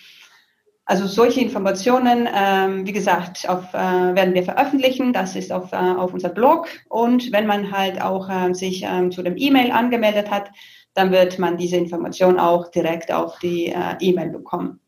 also 0.86 1.06
solche 1.08 1.42
Informationen, 1.42 2.28
ähm, 2.34 2.88
wie 2.88 2.92
gesagt, 2.92 3.48
auf, 3.48 3.74
äh, 3.74 4.16
werden 4.16 4.34
wir 4.34 4.44
veröffentlichen. 4.44 5.14
Das 5.14 5.36
ist 5.36 5.52
auf, 5.52 5.72
äh, 5.72 5.76
auf 5.76 6.14
unser 6.14 6.30
Blog. 6.30 6.68
Und 6.90 7.32
wenn 7.32 7.48
man 7.48 7.72
halt 7.72 8.02
auch 8.02 8.30
äh, 8.30 8.54
sich 8.54 8.84
ähm, 8.84 9.12
zu 9.12 9.22
dem 9.22 9.38
E-Mail 9.38 9.72
angemeldet 9.72 10.32
hat, 10.32 10.50
dann 10.96 11.12
wird 11.12 11.38
man 11.40 11.58
diese 11.58 11.78
Information 11.78 12.40
auch 12.40 12.72
direkt 12.72 13.12
auf 13.12 13.38
die 13.40 13.68
äh, 13.68 13.96
E-Mail 14.00 14.30
bekommen. 14.30 14.80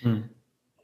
Hm. 0.00 0.28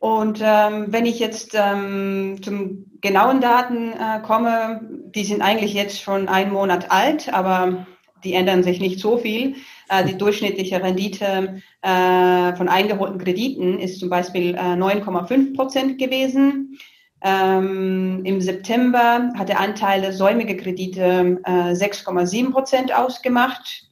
Und 0.02 0.40
ähm, 0.42 0.86
wenn 0.88 1.06
ich 1.06 1.20
jetzt 1.20 1.52
ähm, 1.54 2.36
zum 2.42 2.86
genauen 3.00 3.40
Daten 3.40 3.92
äh, 3.92 4.18
komme, 4.26 4.80
die 5.14 5.22
sind 5.22 5.42
eigentlich 5.42 5.74
jetzt 5.74 6.02
schon 6.02 6.26
einen 6.26 6.52
Monat 6.52 6.90
alt, 6.90 7.32
aber 7.32 7.86
die 8.24 8.34
ändern 8.34 8.64
sich 8.64 8.80
nicht 8.80 8.98
so 8.98 9.16
viel. 9.16 9.54
Äh, 9.88 10.04
die 10.04 10.18
durchschnittliche 10.18 10.82
Rendite 10.82 11.62
äh, 11.82 12.52
von 12.56 12.68
eingeholten 12.68 13.18
Krediten 13.18 13.78
ist 13.78 14.00
zum 14.00 14.10
Beispiel 14.10 14.56
äh, 14.56 14.74
9,5 14.74 15.54
Prozent 15.54 15.98
gewesen. 15.98 16.80
Ähm, 17.20 18.22
Im 18.24 18.40
September 18.40 19.30
hat 19.38 19.50
der 19.50 19.60
Anteil 19.60 20.12
säumige 20.12 20.56
Kredite 20.56 21.38
äh, 21.44 21.74
6,7 21.74 22.50
Prozent 22.50 22.92
ausgemacht. 22.92 23.84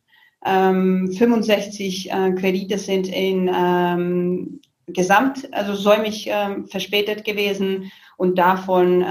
Ähm, 0.44 1.12
65 1.16 2.10
äh, 2.10 2.32
Kredite 2.32 2.78
sind 2.78 3.06
in 3.06 3.48
ähm, 3.54 4.60
Gesamt, 4.92 5.52
also 5.52 5.74
säumig 5.74 6.28
ähm, 6.28 6.66
verspätet 6.66 7.24
gewesen 7.24 7.90
und 8.16 8.38
davon 8.38 9.02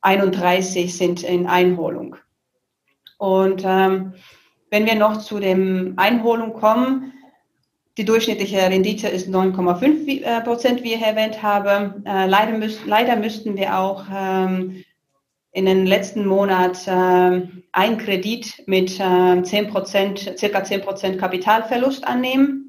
31 0.00 0.82
ähm, 0.82 0.88
sind 0.88 1.22
in 1.22 1.46
Einholung. 1.46 2.16
Und 3.18 3.62
ähm, 3.64 4.14
wenn 4.70 4.86
wir 4.86 4.94
noch 4.94 5.18
zu 5.18 5.38
dem 5.38 5.94
Einholung 5.96 6.54
kommen, 6.54 7.12
die 7.98 8.04
durchschnittliche 8.04 8.58
Rendite 8.58 9.08
ist 9.08 9.28
9,5 9.28 10.22
äh, 10.22 10.40
Prozent, 10.40 10.82
wie 10.82 10.94
ich 10.94 11.02
erwähnt 11.02 11.42
habe. 11.42 12.02
Äh, 12.06 12.26
leider, 12.26 12.56
müß, 12.56 12.86
leider 12.86 13.16
müssten 13.16 13.56
wir 13.56 13.78
auch 13.78 14.04
ähm, 14.10 14.82
in 15.52 15.66
den 15.66 15.84
letzten 15.84 16.24
Monat 16.24 16.86
äh, 16.86 17.42
einen 17.72 17.98
Kredit 17.98 18.62
mit 18.66 18.98
äh, 18.98 19.42
10 19.42 19.68
Prozent, 19.68 20.34
circa 20.38 20.64
10 20.64 20.80
Prozent 20.80 21.18
Kapitalverlust 21.18 22.06
annehmen. 22.06 22.68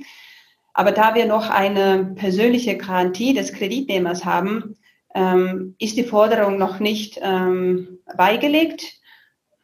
Aber 0.73 0.91
da 0.91 1.15
wir 1.15 1.25
noch 1.25 1.49
eine 1.49 2.13
persönliche 2.15 2.77
Garantie 2.77 3.33
des 3.33 3.53
Kreditnehmers 3.53 4.25
haben, 4.25 4.75
ähm, 5.13 5.75
ist 5.79 5.97
die 5.97 6.03
Forderung 6.03 6.57
noch 6.57 6.79
nicht 6.79 7.19
ähm, 7.21 7.99
beigelegt, 8.17 8.99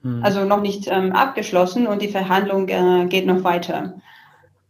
hm. 0.02 0.24
also 0.24 0.46
noch 0.46 0.62
nicht 0.62 0.88
ähm, 0.88 1.12
abgeschlossen 1.12 1.88
und 1.88 2.02
die 2.02 2.10
Verhandlung 2.10 2.68
äh, 2.70 3.08
geht 3.08 3.26
noch 3.26 3.44
weiter. 3.44 4.00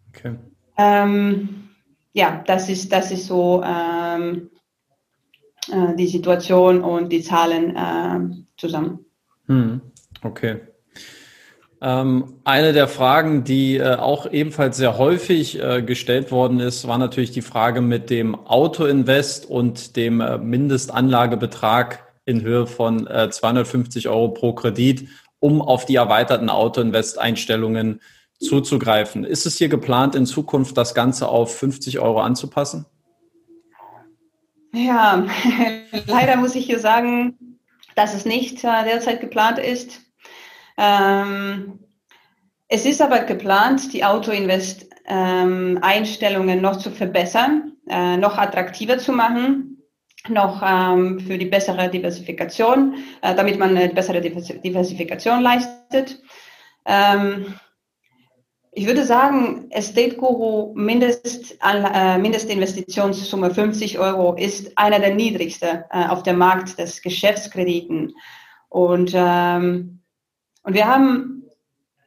Okay. 0.09 0.35
Ähm, 0.77 1.69
ja, 2.13 2.41
das 2.47 2.69
ist, 2.69 2.91
das 2.91 3.11
ist 3.11 3.27
so 3.27 3.61
ähm, 3.63 4.49
äh, 5.69 5.95
die 5.95 6.07
Situation 6.07 6.81
und 6.81 7.11
die 7.11 7.21
Zahlen 7.21 7.75
äh, 7.75 8.43
zusammen. 8.57 9.05
Hm. 9.47 9.81
Okay. 10.23 10.61
Ähm, 11.81 12.35
eine 12.43 12.73
der 12.73 12.89
Fragen, 12.89 13.45
die 13.45 13.77
äh, 13.77 13.95
auch 13.95 14.29
ebenfalls 14.29 14.75
sehr 14.75 14.97
häufig 14.97 15.61
äh, 15.61 15.81
gestellt 15.81 16.29
worden 16.29 16.59
ist, 16.59 16.87
war 16.87 16.97
natürlich 16.97 17.31
die 17.31 17.41
Frage 17.41 17.79
mit 17.79 18.09
dem 18.09 18.35
Autoinvest 18.35 19.45
und 19.45 19.95
dem 19.95 20.19
äh, 20.19 20.37
Mindestanlagebetrag 20.37 22.05
in 22.25 22.41
Höhe 22.41 22.67
von 22.67 23.07
250 23.07 24.05
äh, 24.05 24.09
Euro 24.09 24.29
pro 24.29 24.53
Kredit, 24.53 25.07
um 25.39 25.61
auf 25.61 25.85
die 25.85 25.95
erweiterten 25.95 26.49
Autoinvest-Einstellungen 26.49 28.01
zuzugreifen. 28.39 29.23
Ist 29.23 29.45
es 29.45 29.57
hier 29.57 29.69
geplant, 29.69 30.15
in 30.15 30.25
Zukunft 30.25 30.77
das 30.77 30.93
Ganze 30.93 31.29
auf 31.29 31.57
50 31.57 31.99
Euro 31.99 32.19
anzupassen? 32.21 32.85
Ja, 34.73 35.25
leider 36.07 36.35
muss 36.35 36.55
ich 36.55 36.65
hier 36.65 36.79
sagen, 36.79 37.57
dass 37.95 38.13
es 38.13 38.25
nicht 38.25 38.61
derzeit 38.61 39.21
geplant 39.21 39.57
ist. 39.57 40.01
Ähm, 40.79 41.79
es 42.69 42.85
ist 42.85 43.01
aber 43.01 43.25
geplant, 43.25 43.91
die 43.91 44.05
Autoinvest-Einstellungen 44.05 46.57
ähm, 46.57 46.61
noch 46.61 46.77
zu 46.77 46.89
verbessern, 46.89 47.73
äh, 47.89 48.15
noch 48.15 48.37
attraktiver 48.37 48.97
zu 48.97 49.11
machen, 49.11 49.83
noch 50.29 50.63
ähm, 50.65 51.19
für 51.19 51.37
die 51.37 51.47
bessere 51.47 51.89
Diversifikation, 51.89 52.95
äh, 53.21 53.35
damit 53.35 53.59
man 53.59 53.75
eine 53.75 53.89
bessere 53.89 54.21
Diversifikation 54.21 55.41
leistet. 55.41 56.21
Ähm, 56.85 57.55
ich 58.71 58.85
würde 58.85 59.03
sagen, 59.03 59.69
Estate 59.71 60.15
Guru 60.15 60.73
Mindest, 60.75 61.57
äh, 61.61 62.17
Mindestinvestitionssumme 62.17 63.53
50 63.53 63.99
Euro 63.99 64.35
ist 64.35 64.77
einer 64.77 64.99
der 64.99 65.15
niedrigsten 65.15 65.83
äh, 65.91 66.07
auf 66.07 66.23
dem 66.23 66.37
Markt 66.37 66.79
des 66.79 67.01
Geschäftskrediten. 67.01 68.13
Und 68.69 69.11
ähm, 69.15 69.99
und 70.69 70.75
wir 70.75 70.85
haben 70.85 71.45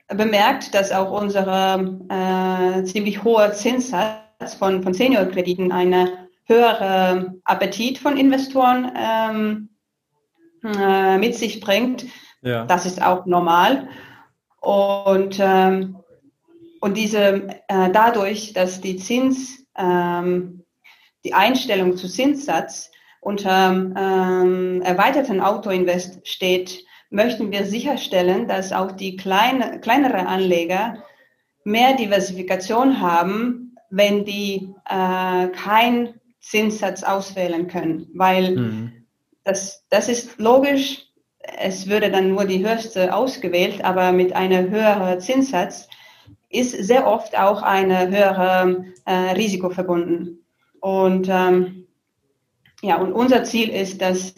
bemerkt, 0.06 0.72
dass 0.72 0.92
auch 0.92 1.10
unsere 1.20 1.98
äh, 2.08 2.84
ziemlich 2.84 3.24
hohe 3.24 3.50
Zinssatz 3.50 4.54
von, 4.56 4.84
von 4.84 4.94
Seniorkrediten 4.94 5.72
eine 5.72 6.28
höhere 6.44 7.34
Appetit 7.42 7.98
von 7.98 8.16
Investoren 8.16 8.92
ähm, 8.96 9.70
äh, 10.62 11.18
mit 11.18 11.34
sich 11.34 11.58
bringt. 11.58 12.04
Ja. 12.42 12.64
Das 12.66 12.86
ist 12.86 13.02
auch 13.02 13.26
normal. 13.26 13.88
Und, 14.60 15.40
ähm, 15.40 15.96
und 16.80 16.96
diese, 16.96 17.48
äh, 17.66 17.90
dadurch, 17.92 18.52
dass 18.52 18.80
die 18.80 18.96
Zins, 18.96 19.66
ähm, 19.76 20.62
die 21.24 21.34
Einstellung 21.34 21.96
zu 21.96 22.06
Zinssatz 22.06 22.92
unter 23.20 23.72
ähm, 23.72 24.82
erweiterten 24.82 25.40
Autoinvest 25.40 26.28
steht, 26.28 26.84
möchten 27.12 27.52
wir 27.52 27.64
sicherstellen, 27.66 28.48
dass 28.48 28.72
auch 28.72 28.92
die 28.92 29.16
kleine, 29.16 29.80
kleinere 29.80 30.26
Anleger 30.26 31.02
mehr 31.64 31.94
Diversifikation 31.94 33.00
haben, 33.00 33.76
wenn 33.90 34.24
die 34.24 34.74
äh, 34.88 35.48
keinen 35.48 36.20
Zinssatz 36.40 37.04
auswählen 37.04 37.68
können, 37.68 38.08
weil 38.14 38.56
mhm. 38.56 38.92
das, 39.44 39.84
das 39.90 40.08
ist 40.08 40.38
logisch, 40.40 41.06
es 41.58 41.88
würde 41.88 42.10
dann 42.10 42.30
nur 42.30 42.44
die 42.44 42.66
höchste 42.66 43.14
ausgewählt, 43.14 43.84
aber 43.84 44.12
mit 44.12 44.32
einem 44.32 44.70
höheren 44.70 45.20
Zinssatz 45.20 45.88
ist 46.48 46.72
sehr 46.72 47.06
oft 47.06 47.38
auch 47.38 47.62
eine 47.62 48.08
höhere 48.08 48.84
äh, 49.06 49.12
Risiko 49.32 49.70
verbunden. 49.70 50.38
Und 50.80 51.28
ähm, 51.30 51.86
ja, 52.82 52.96
und 52.96 53.12
unser 53.12 53.44
Ziel 53.44 53.68
ist, 53.68 54.00
dass, 54.00 54.34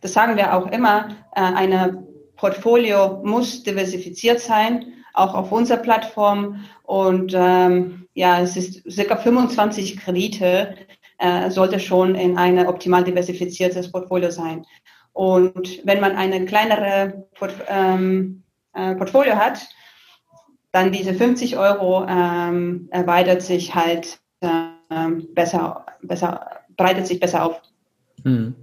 das 0.00 0.12
sagen 0.12 0.36
wir 0.36 0.54
auch 0.54 0.70
immer, 0.70 1.08
äh, 1.34 1.40
eine 1.40 2.07
Portfolio 2.38 3.20
muss 3.24 3.62
diversifiziert 3.62 4.40
sein, 4.40 4.94
auch 5.12 5.34
auf 5.34 5.52
unserer 5.52 5.78
Plattform. 5.78 6.64
Und 6.84 7.32
ähm, 7.36 8.06
ja, 8.14 8.40
es 8.40 8.56
ist 8.56 8.90
circa 8.90 9.16
25 9.16 9.98
Kredite, 9.98 10.74
äh, 11.18 11.50
sollte 11.50 11.80
schon 11.80 12.14
in 12.14 12.38
ein 12.38 12.66
optimal 12.66 13.04
diversifiziertes 13.04 13.90
Portfolio 13.92 14.30
sein. 14.30 14.64
Und 15.12 15.80
wenn 15.84 16.00
man 16.00 16.16
eine 16.16 16.44
kleinere 16.44 17.26
Port 17.36 17.54
ähm, 17.68 18.44
äh, 18.72 18.94
Portfolio 18.94 19.34
hat, 19.34 19.58
dann 20.70 20.92
diese 20.92 21.14
50 21.14 21.56
Euro 21.56 22.06
ähm, 22.08 22.88
erweitert 22.92 23.42
sich 23.42 23.74
halt 23.74 24.20
äh, 24.40 24.48
besser, 25.34 25.86
besser, 26.02 26.60
breitet 26.76 27.08
sich 27.08 27.18
besser 27.18 27.44
auf. 27.44 27.60
Hm. 28.22 28.54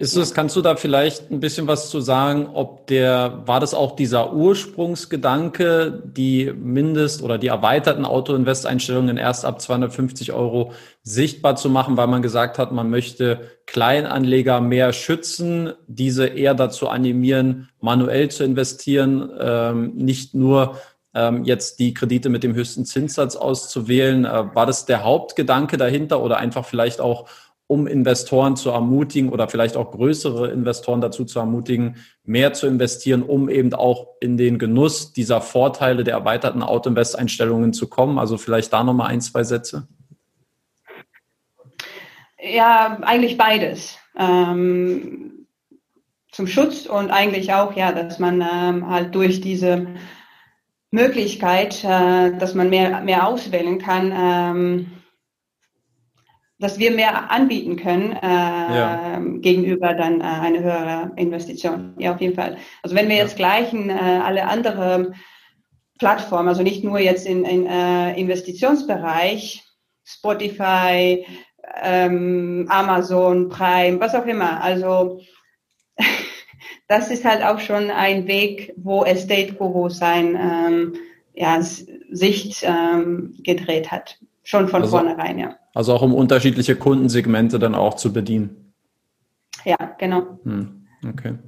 Ist 0.00 0.16
es, 0.16 0.32
kannst 0.32 0.56
du 0.56 0.62
da 0.62 0.76
vielleicht 0.76 1.30
ein 1.30 1.40
bisschen 1.40 1.66
was 1.66 1.90
zu 1.90 2.00
sagen, 2.00 2.48
ob 2.54 2.86
der, 2.86 3.42
war 3.44 3.60
das 3.60 3.74
auch 3.74 3.96
dieser 3.96 4.32
Ursprungsgedanke, 4.32 6.02
die 6.06 6.50
Mindest- 6.56 7.22
oder 7.22 7.36
die 7.36 7.48
erweiterten 7.48 8.06
Auto-Invest-Einstellungen 8.06 9.18
erst 9.18 9.44
ab 9.44 9.60
250 9.60 10.32
Euro 10.32 10.72
sichtbar 11.02 11.56
zu 11.56 11.68
machen, 11.68 11.98
weil 11.98 12.06
man 12.06 12.22
gesagt 12.22 12.58
hat, 12.58 12.72
man 12.72 12.88
möchte 12.88 13.40
Kleinanleger 13.66 14.62
mehr 14.62 14.94
schützen, 14.94 15.74
diese 15.86 16.28
eher 16.28 16.54
dazu 16.54 16.88
animieren, 16.88 17.68
manuell 17.78 18.30
zu 18.30 18.42
investieren, 18.42 19.30
ähm, 19.38 19.92
nicht 19.96 20.34
nur 20.34 20.76
ähm, 21.12 21.44
jetzt 21.44 21.78
die 21.78 21.92
Kredite 21.92 22.30
mit 22.30 22.42
dem 22.42 22.54
höchsten 22.54 22.86
Zinssatz 22.86 23.36
auszuwählen. 23.36 24.24
Äh, 24.24 24.54
war 24.54 24.64
das 24.64 24.86
der 24.86 25.04
Hauptgedanke 25.04 25.76
dahinter 25.76 26.22
oder 26.22 26.38
einfach 26.38 26.64
vielleicht 26.64 27.02
auch, 27.02 27.26
um 27.70 27.86
Investoren 27.86 28.56
zu 28.56 28.70
ermutigen 28.70 29.30
oder 29.30 29.46
vielleicht 29.46 29.76
auch 29.76 29.92
größere 29.92 30.50
Investoren 30.50 31.00
dazu 31.00 31.24
zu 31.24 31.38
ermutigen, 31.38 31.98
mehr 32.24 32.52
zu 32.52 32.66
investieren, 32.66 33.22
um 33.22 33.48
eben 33.48 33.72
auch 33.74 34.08
in 34.18 34.36
den 34.36 34.58
Genuss 34.58 35.12
dieser 35.12 35.40
Vorteile 35.40 36.02
der 36.02 36.14
erweiterten 36.14 36.64
Auto-Invest-Einstellungen 36.64 37.72
zu 37.72 37.88
kommen? 37.88 38.18
Also 38.18 38.38
vielleicht 38.38 38.72
da 38.72 38.82
nochmal 38.82 39.10
ein, 39.10 39.20
zwei 39.20 39.44
Sätze. 39.44 39.86
Ja, 42.42 42.98
eigentlich 43.02 43.38
beides. 43.38 43.98
Ähm, 44.18 45.46
zum 46.32 46.48
Schutz 46.48 46.86
und 46.86 47.12
eigentlich 47.12 47.52
auch, 47.52 47.76
ja, 47.76 47.92
dass 47.92 48.18
man 48.18 48.40
ähm, 48.40 48.90
halt 48.90 49.14
durch 49.14 49.40
diese 49.40 49.86
Möglichkeit, 50.90 51.84
äh, 51.84 52.36
dass 52.36 52.56
man 52.56 52.68
mehr, 52.68 53.00
mehr 53.02 53.28
auswählen 53.28 53.78
kann, 53.78 54.12
ähm, 54.12 54.86
dass 56.60 56.78
wir 56.78 56.90
mehr 56.90 57.30
anbieten 57.30 57.76
können 57.76 58.12
äh, 58.12 58.26
ja. 58.26 59.18
gegenüber 59.38 59.94
dann 59.94 60.20
äh, 60.20 60.24
eine 60.24 60.62
höhere 60.62 61.10
Investition. 61.16 61.94
Ja, 61.98 62.14
auf 62.14 62.20
jeden 62.20 62.34
Fall. 62.34 62.58
Also 62.82 62.94
wenn 62.94 63.08
wir 63.08 63.16
jetzt 63.16 63.36
gleichen 63.36 63.88
äh, 63.88 63.94
alle 63.94 64.46
anderen 64.46 65.14
Plattformen, 65.98 66.48
also 66.48 66.62
nicht 66.62 66.84
nur 66.84 66.98
jetzt 66.98 67.26
in, 67.26 67.44
in 67.44 67.66
äh, 67.66 68.18
Investitionsbereich, 68.20 69.64
Spotify, 70.04 71.24
ähm, 71.82 72.66
Amazon, 72.68 73.48
Prime, 73.48 73.98
was 73.98 74.14
auch 74.14 74.26
immer. 74.26 74.62
Also 74.62 75.20
das 76.88 77.10
ist 77.10 77.24
halt 77.24 77.42
auch 77.42 77.60
schon 77.60 77.90
ein 77.90 78.26
Weg, 78.26 78.74
wo 78.76 79.04
Estate 79.04 79.54
Guru 79.54 79.88
sein 79.88 80.36
ähm, 80.36 80.94
ja, 81.32 81.58
Sicht 81.62 82.64
ähm, 82.64 83.34
gedreht 83.42 83.90
hat. 83.90 84.18
Schon 84.42 84.68
von 84.68 84.82
also, 84.82 84.98
vornherein, 84.98 85.38
ja. 85.38 85.56
Also 85.74 85.94
auch 85.94 86.02
um 86.02 86.14
unterschiedliche 86.14 86.76
Kundensegmente 86.76 87.58
dann 87.58 87.74
auch 87.74 87.94
zu 87.94 88.12
bedienen. 88.12 88.74
Ja, 89.64 89.76
genau. 89.98 90.38
Hm, 90.44 90.86
okay. 91.08 91.38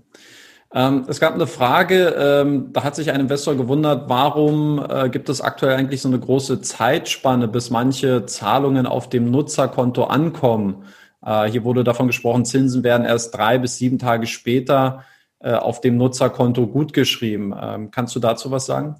Ähm, 0.75 1.05
es 1.07 1.21
gab 1.21 1.35
eine 1.35 1.47
Frage, 1.47 2.15
ähm, 2.17 2.73
da 2.73 2.83
hat 2.83 2.97
sich 2.97 3.11
ein 3.11 3.21
Investor 3.21 3.57
gewundert, 3.57 4.09
warum 4.09 4.83
äh, 4.89 5.11
gibt 5.11 5.29
es 5.29 5.43
aktuell 5.43 5.77
eigentlich 5.77 6.01
so 6.01 6.09
eine 6.09 6.19
große 6.19 6.63
Zeitspanne, 6.63 7.47
bis 7.47 7.71
manche 7.71 8.25
Zahlungen 8.25 8.87
auf 8.87 9.09
dem 9.11 9.31
Nutzerkonto 9.31 10.05
ankommen? 10.05 10.85
Äh, 11.25 11.51
hier 11.51 11.65
wurde 11.65 11.85
davon 11.85 12.07
gesprochen, 12.07 12.47
Zinsen 12.47 12.85
werden 12.85 13.05
erst 13.05 13.37
drei 13.37 13.59
bis 13.59 13.77
sieben 13.77 13.99
Tage 13.99 14.27
später 14.27 15.05
äh, 15.41 15.53
auf 15.53 15.83
dem 15.83 15.99
Nutzerkonto 15.99 16.67
gutgeschrieben. 16.67 17.55
Ähm, 17.61 17.91
kannst 17.91 18.17
du 18.17 18.21
dazu 18.21 18.51
was 18.51 18.65
sagen? 18.65 18.97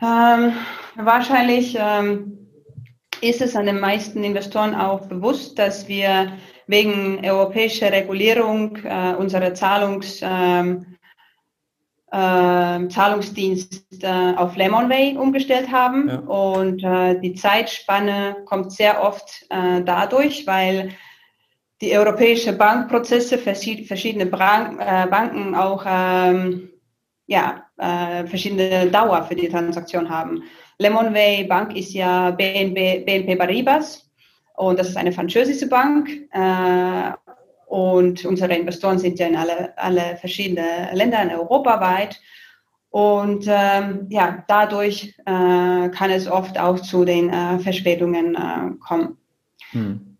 Ähm, 0.00 0.52
wahrscheinlich 0.94 1.76
ähm, 1.78 2.45
ist 3.20 3.40
es 3.40 3.56
an 3.56 3.66
den 3.66 3.80
meisten 3.80 4.22
Investoren 4.24 4.74
auch 4.74 5.06
bewusst, 5.06 5.58
dass 5.58 5.88
wir 5.88 6.32
wegen 6.66 7.24
europäischer 7.24 7.92
Regulierung 7.92 8.76
äh, 8.84 9.14
unsere 9.16 9.52
Zahlungs, 9.54 10.20
ähm, 10.22 10.96
äh, 12.10 12.88
Zahlungsdienst 12.88 14.02
äh, 14.02 14.34
auf 14.36 14.56
Lemonway 14.56 15.16
umgestellt 15.16 15.70
haben. 15.70 16.08
Ja. 16.08 16.18
Und 16.18 16.82
äh, 16.82 17.20
die 17.20 17.34
Zeitspanne 17.34 18.36
kommt 18.46 18.72
sehr 18.72 19.02
oft 19.02 19.44
äh, 19.50 19.82
dadurch, 19.82 20.46
weil 20.46 20.90
die 21.80 21.96
europäische 21.96 22.54
Bankprozesse 22.54 23.36
verschiedene 23.38 24.26
Bran 24.26 24.78
äh, 24.78 25.06
Banken 25.10 25.54
auch 25.54 25.84
ähm, 25.86 26.70
ja, 27.28 27.64
verschiedene 27.76 28.86
Dauer 28.86 29.24
für 29.24 29.34
die 29.34 29.48
Transaktion 29.48 30.08
haben. 30.08 30.44
Lemonway 30.78 31.44
Bank 31.44 31.76
ist 31.76 31.94
ja 31.94 32.30
BNP, 32.30 33.04
BNP 33.04 33.36
Paribas 33.36 34.10
und 34.54 34.78
das 34.78 34.88
ist 34.88 34.96
eine 34.96 35.12
französische 35.12 35.68
Bank. 35.68 36.08
Äh, 36.32 37.12
und 37.66 38.24
unsere 38.24 38.54
Investoren 38.54 38.98
sind 38.98 39.18
ja 39.18 39.26
in 39.26 39.36
alle, 39.36 39.76
alle 39.76 40.16
verschiedene 40.18 40.90
Länder 40.92 41.22
in 41.22 41.30
Europa 41.30 41.80
weit. 41.80 42.20
Und 42.90 43.44
ähm, 43.48 44.06
ja, 44.08 44.44
dadurch 44.48 45.14
äh, 45.26 45.88
kann 45.90 46.10
es 46.10 46.26
oft 46.26 46.58
auch 46.58 46.80
zu 46.80 47.04
den 47.04 47.28
äh, 47.28 47.58
Verspätungen 47.58 48.34
äh, 48.34 48.74
kommen. 48.78 49.18
Hm. 49.72 50.16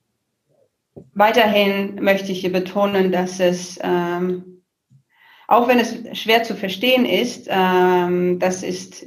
Weiterhin 1.14 1.94
möchte 2.02 2.32
ich 2.32 2.40
hier 2.40 2.52
betonen, 2.52 3.12
dass 3.12 3.40
es, 3.40 3.78
ähm, 3.82 4.62
auch 5.48 5.68
wenn 5.68 5.78
es 5.78 5.96
schwer 6.18 6.42
zu 6.42 6.54
verstehen 6.54 7.06
ist, 7.06 7.46
ähm, 7.48 8.38
das 8.38 8.62
ist 8.62 9.06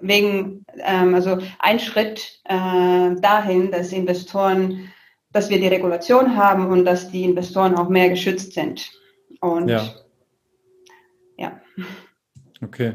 wegen, 0.00 0.65
ähm, 0.78 1.14
also 1.14 1.38
ein 1.58 1.78
Schritt 1.78 2.40
äh, 2.44 3.14
dahin, 3.20 3.70
dass 3.70 3.92
Investoren, 3.92 4.92
dass 5.32 5.50
wir 5.50 5.60
die 5.60 5.68
Regulation 5.68 6.36
haben 6.36 6.66
und 6.66 6.84
dass 6.84 7.10
die 7.10 7.24
Investoren 7.24 7.74
auch 7.74 7.88
mehr 7.88 8.08
geschützt 8.08 8.52
sind. 8.52 8.90
Und 9.40 9.68
ja. 9.68 9.88
ja. 11.36 11.60
Okay. 12.62 12.94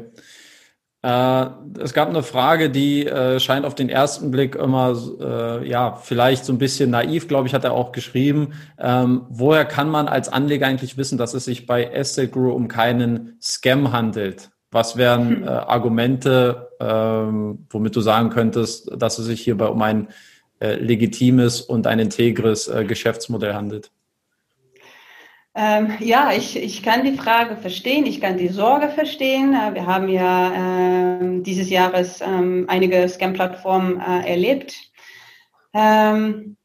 Äh, 1.02 1.46
es 1.80 1.94
gab 1.94 2.08
eine 2.08 2.22
Frage, 2.22 2.70
die 2.70 3.06
äh, 3.06 3.40
scheint 3.40 3.66
auf 3.66 3.74
den 3.74 3.88
ersten 3.88 4.30
Blick 4.30 4.54
immer, 4.54 4.96
äh, 5.20 5.68
ja, 5.68 5.96
vielleicht 5.96 6.44
so 6.44 6.52
ein 6.52 6.58
bisschen 6.58 6.90
naiv, 6.90 7.26
glaube 7.26 7.48
ich, 7.48 7.54
hat 7.54 7.64
er 7.64 7.72
auch 7.72 7.90
geschrieben. 7.90 8.52
Ähm, 8.78 9.26
woher 9.28 9.64
kann 9.64 9.90
man 9.90 10.06
als 10.06 10.28
Anleger 10.28 10.68
eigentlich 10.68 10.96
wissen, 10.96 11.18
dass 11.18 11.34
es 11.34 11.44
sich 11.44 11.66
bei 11.66 11.92
Asset 11.92 12.30
Guru 12.30 12.52
um 12.52 12.68
keinen 12.68 13.36
Scam 13.42 13.90
handelt? 13.90 14.51
Was 14.72 14.96
wären 14.96 15.28
hm. 15.28 15.44
äh, 15.44 15.48
Argumente, 15.48 16.70
ähm, 16.80 17.66
womit 17.70 17.94
du 17.94 18.00
sagen 18.00 18.30
könntest, 18.30 18.90
dass 18.96 19.18
es 19.18 19.26
sich 19.26 19.42
hierbei 19.42 19.66
um 19.66 19.80
ein 19.82 20.08
äh, 20.60 20.74
legitimes 20.76 21.60
und 21.60 21.86
ein 21.86 21.98
integres 21.98 22.68
äh, 22.68 22.84
Geschäftsmodell 22.84 23.54
handelt? 23.54 23.92
Ähm, 25.54 25.92
ja, 26.00 26.32
ich, 26.32 26.56
ich 26.56 26.82
kann 26.82 27.04
die 27.04 27.18
Frage 27.18 27.58
verstehen, 27.58 28.06
ich 28.06 28.22
kann 28.22 28.38
die 28.38 28.48
Sorge 28.48 28.88
verstehen. 28.88 29.52
Äh, 29.52 29.74
wir 29.74 29.86
haben 29.86 30.08
ja 30.08 31.18
äh, 31.20 31.42
dieses 31.42 31.68
Jahres 31.68 32.22
äh, 32.22 32.64
einige 32.68 33.06
Scam-Plattformen 33.06 34.00
äh, 34.00 34.30
erlebt. 34.30 34.74
Ähm, 35.74 36.56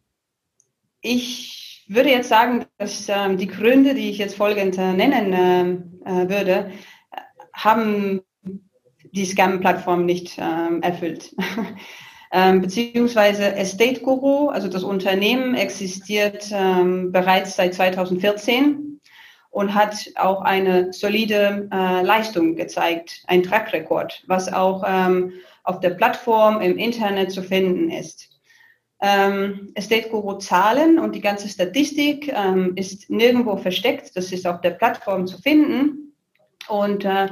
ich 1.02 1.86
würde 1.90 2.10
jetzt 2.10 2.30
sagen, 2.30 2.66
dass 2.78 3.10
ähm, 3.10 3.38
die 3.38 3.48
Gründe, 3.48 3.94
die 3.94 4.10
ich 4.10 4.18
jetzt 4.18 4.38
folgend 4.38 4.78
äh, 4.78 4.94
nennen 4.94 6.00
würde, 6.06 6.72
haben 7.58 8.22
die 9.12 9.26
Scam-Plattform 9.26 10.06
nicht 10.06 10.38
ähm, 10.38 10.82
erfüllt. 10.82 11.36
ähm, 12.32 12.62
beziehungsweise 12.62 13.56
Estate 13.56 14.02
Guru, 14.02 14.50
also 14.50 14.68
das 14.68 14.84
Unternehmen, 14.84 15.56
existiert 15.56 16.50
ähm, 16.52 17.12
bereits 17.12 17.56
seit 17.56 17.74
2014 17.74 19.02
und 19.50 19.74
hat 19.74 20.12
auch 20.16 20.42
eine 20.42 20.94
solide 20.94 21.68
äh, 21.72 22.04
Leistung 22.04 22.56
gezeigt, 22.56 23.24
ein 23.28 23.44
Track 23.44 23.74
Record, 23.74 24.24
was 24.28 24.52
auch 24.52 24.84
ähm, 24.86 25.34
auf 25.64 25.80
der 25.80 25.92
Plattform 25.92 26.62
im 26.62 26.78
Internet 26.78 27.32
zu 27.32 27.42
finden 27.42 27.90
ist. 27.90 28.30
Ähm, 29.00 29.72
Estate 29.76 30.10
Guru 30.10 30.36
Zahlen 30.36 31.00
und 31.00 31.16
die 31.16 31.22
ganze 31.22 31.48
Statistik 31.48 32.32
ähm, 32.34 32.74
ist 32.76 33.10
nirgendwo 33.10 33.58
versteckt, 33.58 34.16
das 34.16 34.32
ist 34.32 34.48
auf 34.48 34.62
der 34.62 34.72
Plattform 34.72 35.28
zu 35.28 35.40
finden. 35.40 36.07
Und 36.68 37.06
äh, 37.06 37.28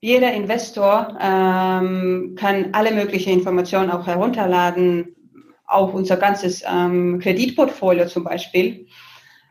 jeder 0.00 0.32
Investor 0.32 1.16
ähm, 1.20 2.36
kann 2.38 2.68
alle 2.72 2.92
möglichen 2.92 3.32
Informationen 3.32 3.90
auch 3.90 4.06
herunterladen, 4.06 5.16
auch 5.66 5.92
unser 5.92 6.16
ganzes 6.16 6.62
ähm, 6.66 7.18
Kreditportfolio 7.18 8.06
zum 8.06 8.24
Beispiel. 8.24 8.86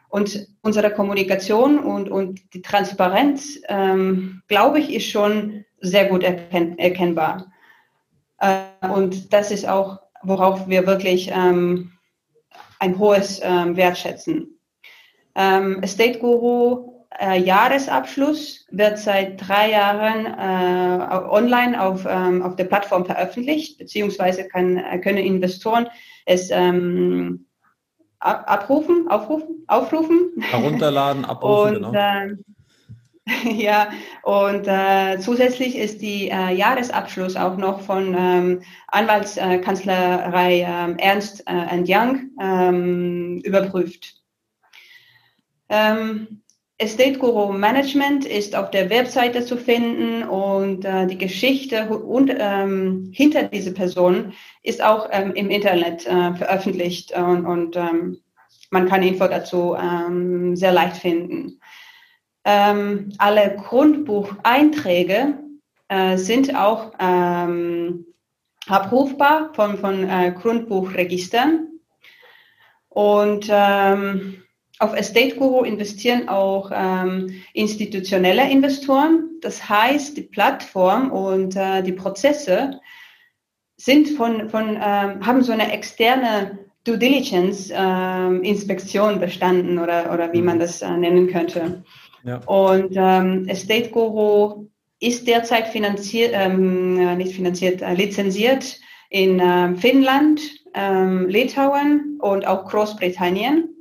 Und 0.07 0.47
unsere 0.61 0.91
Kommunikation 0.91 1.79
und, 1.79 2.09
und 2.09 2.53
die 2.53 2.61
Transparenz, 2.61 3.59
ähm, 3.67 4.41
glaube 4.47 4.79
ich, 4.79 4.93
ist 4.93 5.07
schon 5.07 5.65
sehr 5.81 6.05
gut 6.05 6.23
erken 6.23 6.77
erkennbar. 6.77 7.51
Äh, 8.39 8.87
und 8.87 9.33
das 9.33 9.51
ist 9.51 9.67
auch, 9.67 9.99
worauf 10.23 10.69
wir 10.69 10.87
wirklich 10.87 11.31
ähm, 11.33 11.91
ein 12.79 12.97
hohes 12.97 13.41
ähm, 13.43 13.75
Wert 13.75 13.97
schätzen. 13.97 14.59
Ähm, 15.35 15.83
Estate 15.83 16.19
Guru 16.19 16.94
äh, 17.19 17.39
Jahresabschluss 17.39 18.65
wird 18.71 18.97
seit 18.97 19.47
drei 19.47 19.71
Jahren 19.71 20.25
äh, 20.25 21.15
online 21.29 21.81
auf, 21.81 22.05
ähm, 22.07 22.41
auf 22.41 22.55
der 22.55 22.65
Plattform 22.65 23.05
veröffentlicht, 23.05 23.77
beziehungsweise 23.77 24.47
kann, 24.47 24.81
können 25.01 25.17
Investoren 25.19 25.87
es 26.25 26.49
ähm, 26.51 27.45
ab, 28.19 28.43
abrufen, 28.47 29.07
aufrufen, 29.07 29.63
aufrufen. 29.67 30.31
Herunterladen, 30.41 31.25
abrufen, 31.25 31.75
und, 31.77 31.93
genau. 31.93 31.93
Äh, 31.93 32.35
ja, 33.51 33.89
und 34.21 34.67
äh, 34.67 35.17
zusätzlich 35.19 35.75
ist 35.75 36.01
die 36.01 36.29
äh, 36.29 36.53
Jahresabschluss 36.53 37.35
auch 37.35 37.57
noch 37.57 37.81
von 37.81 38.15
ähm, 38.17 38.61
Anwaltskanzlerei 38.87 40.59
äh, 40.59 41.01
Ernst 41.01 41.43
Young 41.87 42.29
ähm, 42.39 43.41
überprüft. 43.43 44.21
Ähm, 45.69 46.43
Estate 46.77 47.17
Guru 47.19 47.53
Management 47.53 48.25
ist 48.25 48.53
auf 48.53 48.69
der 48.69 48.89
Webseite 48.89 49.45
zu 49.45 49.55
finden 49.55 50.23
und 50.23 50.83
äh, 50.83 51.07
die 51.07 51.17
Geschichte 51.17 51.87
und, 51.87 52.35
ähm, 52.37 53.11
hinter 53.13 53.43
diese 53.43 53.73
Person 53.73 54.33
ist 54.61 54.83
auch 54.83 55.07
ähm, 55.11 55.33
im 55.35 55.49
Internet 55.49 56.05
äh, 56.05 56.33
veröffentlicht 56.33 57.13
und, 57.15 57.45
und 57.45 57.77
ähm, 57.77 58.17
man 58.71 58.89
kann 58.89 59.03
Info 59.03 59.25
dazu 59.25 59.73
ähm, 59.75 60.57
sehr 60.57 60.73
leicht 60.73 60.97
finden. 60.97 61.61
Ähm, 62.43 63.13
alle 63.19 63.55
Grundbucheinträge 63.55 65.39
äh, 65.87 66.17
sind 66.17 66.55
auch 66.55 66.91
ähm, 66.99 68.05
abrufbar 68.67 69.53
von, 69.53 69.77
von 69.77 70.09
äh, 70.09 70.33
Grundbuchregistern 70.37 71.69
und 72.89 73.49
auf 74.79 74.93
Estate 74.93 75.35
Guru 75.35 75.63
investieren 75.63 76.27
auch 76.27 76.69
ähm, 76.73 77.31
institutionelle 77.53 78.49
Investoren. 78.49 79.29
Das 79.41 79.69
heißt, 79.69 80.17
die 80.17 80.23
Plattform 80.23 81.11
und 81.11 81.55
äh, 81.55 81.81
die 81.81 81.93
Prozesse 81.93 82.79
sind 83.77 84.09
von, 84.09 84.49
von 84.49 84.75
ähm, 84.75 85.25
haben 85.25 85.43
so 85.43 85.51
eine 85.51 85.71
externe 85.71 86.59
Due 86.83 86.97
Diligence 86.97 87.71
äh, 87.71 88.47
Inspektion 88.47 89.19
bestanden 89.19 89.79
oder, 89.79 90.13
oder 90.13 90.31
wie 90.33 90.41
man 90.41 90.57
mhm. 90.57 90.61
das 90.61 90.81
äh, 90.81 90.89
nennen 90.97 91.27
könnte. 91.27 91.83
Ja. 92.23 92.37
Und 92.45 92.93
ähm, 92.95 93.47
Estate 93.47 93.89
Guru 93.89 94.67
ist 94.99 95.27
derzeit 95.27 95.67
finanziert, 95.67 96.31
ähm, 96.33 96.99
äh, 96.99 97.15
nicht 97.15 97.35
finanziert, 97.35 97.81
äh, 97.81 97.93
lizenziert 97.93 98.79
in 99.09 99.39
äh, 99.39 99.75
Finnland, 99.75 100.41
ähm, 100.73 101.27
Litauen 101.27 102.19
und 102.21 102.45
auch 102.47 102.65
Großbritannien. 102.65 103.74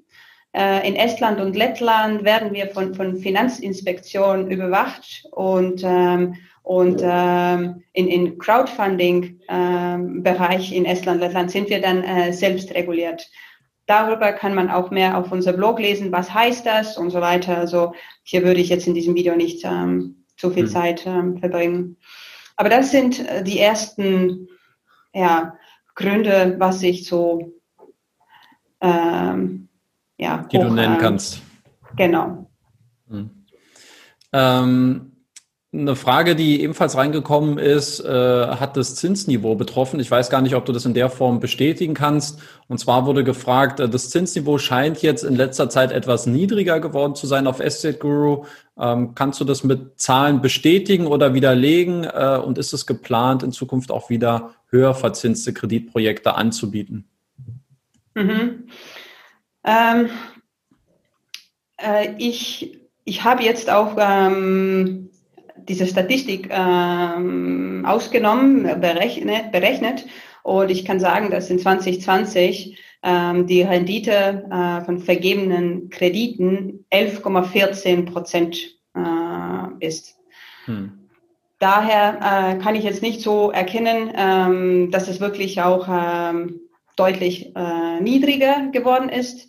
Äh, 0.54 0.88
in 0.88 0.94
Estland 0.94 1.40
und 1.40 1.56
Lettland 1.56 2.22
werden 2.22 2.52
wir 2.52 2.68
von, 2.68 2.94
von 2.94 3.16
Finanzinspektionen 3.16 4.48
überwacht 4.48 5.24
und, 5.32 5.82
ähm, 5.84 6.36
und 6.62 7.00
ähm, 7.02 7.82
in, 7.92 8.06
in 8.06 8.38
Crowdfunding-Bereich 8.38 10.70
ähm, 10.70 10.78
in 10.78 10.84
Estland, 10.84 11.20
und 11.20 11.26
Lettland 11.26 11.50
sind 11.50 11.70
wir 11.70 11.80
dann 11.80 12.04
äh, 12.04 12.32
selbst 12.32 12.72
reguliert. 12.72 13.28
Darüber 13.86 14.32
kann 14.32 14.54
man 14.54 14.70
auch 14.70 14.92
mehr 14.92 15.18
auf 15.18 15.32
unser 15.32 15.54
Blog 15.54 15.80
lesen, 15.80 16.12
was 16.12 16.32
heißt 16.32 16.64
das 16.64 16.96
und 16.96 17.10
so 17.10 17.20
weiter. 17.20 17.58
Also 17.58 17.92
hier 18.22 18.44
würde 18.44 18.60
ich 18.60 18.68
jetzt 18.68 18.86
in 18.86 18.94
diesem 18.94 19.16
Video 19.16 19.34
nicht 19.34 19.64
ähm, 19.64 20.24
zu 20.36 20.50
viel 20.50 20.66
mhm. 20.66 20.68
Zeit 20.68 21.04
ähm, 21.04 21.38
verbringen. 21.38 21.96
Aber 22.56 22.68
das 22.68 22.92
sind 22.92 23.28
äh, 23.28 23.42
die 23.42 23.58
ersten 23.58 24.46
ja, 25.12 25.58
Gründe, 25.96 26.54
was 26.58 26.80
ich 26.82 27.06
so 27.06 27.54
ähm, 28.80 29.68
ja, 30.18 30.46
die 30.50 30.58
hoch, 30.58 30.64
du 30.64 30.70
nennen 30.74 30.98
kannst. 30.98 31.42
Genau. 31.96 32.50
Mhm. 33.08 33.30
Ähm, 34.32 35.14
eine 35.74 35.96
Frage, 35.96 36.36
die 36.36 36.62
ebenfalls 36.62 36.96
reingekommen 36.96 37.58
ist, 37.58 37.98
äh, 37.98 38.08
hat 38.08 38.76
das 38.76 38.94
Zinsniveau 38.94 39.56
betroffen. 39.56 39.98
Ich 39.98 40.08
weiß 40.08 40.30
gar 40.30 40.40
nicht, 40.40 40.54
ob 40.54 40.64
du 40.66 40.72
das 40.72 40.84
in 40.84 40.94
der 40.94 41.10
Form 41.10 41.40
bestätigen 41.40 41.94
kannst. 41.94 42.40
Und 42.68 42.78
zwar 42.78 43.06
wurde 43.06 43.24
gefragt, 43.24 43.80
äh, 43.80 43.88
das 43.88 44.10
Zinsniveau 44.10 44.58
scheint 44.58 45.02
jetzt 45.02 45.24
in 45.24 45.34
letzter 45.34 45.68
Zeit 45.68 45.90
etwas 45.90 46.26
niedriger 46.26 46.78
geworden 46.78 47.16
zu 47.16 47.26
sein 47.26 47.48
auf 47.48 47.58
Estate 47.58 47.98
Guru. 47.98 48.44
Ähm, 48.78 49.16
kannst 49.16 49.40
du 49.40 49.44
das 49.44 49.64
mit 49.64 49.98
Zahlen 50.00 50.40
bestätigen 50.40 51.08
oder 51.08 51.34
widerlegen? 51.34 52.04
Äh, 52.04 52.40
und 52.44 52.56
ist 52.56 52.72
es 52.72 52.86
geplant, 52.86 53.42
in 53.42 53.50
Zukunft 53.50 53.90
auch 53.90 54.10
wieder 54.10 54.50
höher 54.68 54.94
verzinste 54.94 55.52
Kreditprojekte 55.52 56.36
anzubieten? 56.36 57.08
Mhm. 58.14 58.68
Ähm, 59.64 60.10
äh, 61.78 62.14
ich 62.18 62.80
ich 63.04 63.22
habe 63.22 63.42
jetzt 63.42 63.70
auch 63.70 63.96
ähm, 63.98 65.10
diese 65.56 65.86
Statistik 65.86 66.48
ähm, 66.50 67.84
ausgenommen, 67.86 68.80
berechnet, 68.80 69.52
berechnet 69.52 70.06
und 70.42 70.70
ich 70.70 70.84
kann 70.84 71.00
sagen, 71.00 71.30
dass 71.30 71.50
in 71.50 71.58
2020 71.58 72.78
ähm, 73.02 73.46
die 73.46 73.62
Rendite 73.62 74.44
äh, 74.50 74.84
von 74.84 74.98
vergebenen 74.98 75.90
Krediten 75.90 76.84
11,14 76.90 78.10
Prozent 78.10 78.56
äh, 78.94 79.86
ist. 79.86 80.16
Hm. 80.64 80.92
Daher 81.58 82.18
äh, 82.20 82.62
kann 82.62 82.74
ich 82.74 82.84
jetzt 82.84 83.02
nicht 83.02 83.20
so 83.20 83.50
erkennen, 83.50 84.12
ähm, 84.16 84.90
dass 84.90 85.08
es 85.08 85.20
wirklich 85.20 85.62
auch 85.62 85.86
ähm, 85.88 86.60
deutlich 86.96 87.54
äh, 87.56 88.00
niedriger 88.00 88.68
geworden 88.72 89.08
ist. 89.08 89.48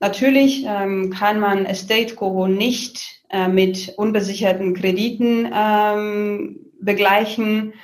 Natürlich 0.00 0.64
ähm, 0.66 1.10
kann 1.10 1.38
man 1.38 1.64
Estate 1.64 2.14
Guru 2.16 2.48
nicht 2.48 3.22
äh, 3.30 3.48
mit 3.48 3.94
unbesicherten 3.96 4.74
Krediten 4.74 5.48
ähm, 5.54 6.58
begleichen, 6.80 7.74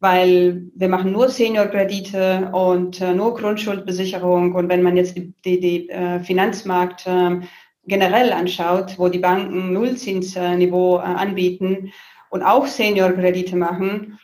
weil 0.00 0.64
wir 0.74 0.88
machen 0.88 1.12
nur 1.12 1.28
Senior-Kredite 1.28 2.50
und 2.52 3.00
äh, 3.00 3.14
nur 3.14 3.34
Grundschuldbesicherung. 3.34 4.54
Und 4.54 4.68
wenn 4.68 4.82
man 4.82 4.96
jetzt 4.96 5.16
die, 5.16 5.32
die, 5.44 5.60
die 5.60 5.88
äh, 5.88 6.20
Finanzmarkt 6.20 7.06
äh, 7.06 7.40
generell 7.86 8.32
anschaut, 8.32 8.98
wo 8.98 9.08
die 9.08 9.18
Banken 9.18 9.72
Nullzinsniveau 9.72 10.98
äh, 10.98 11.02
anbieten 11.02 11.92
und 12.30 12.42
auch 12.42 12.66
Senior-Kredite 12.66 13.56
machen, 13.56 14.18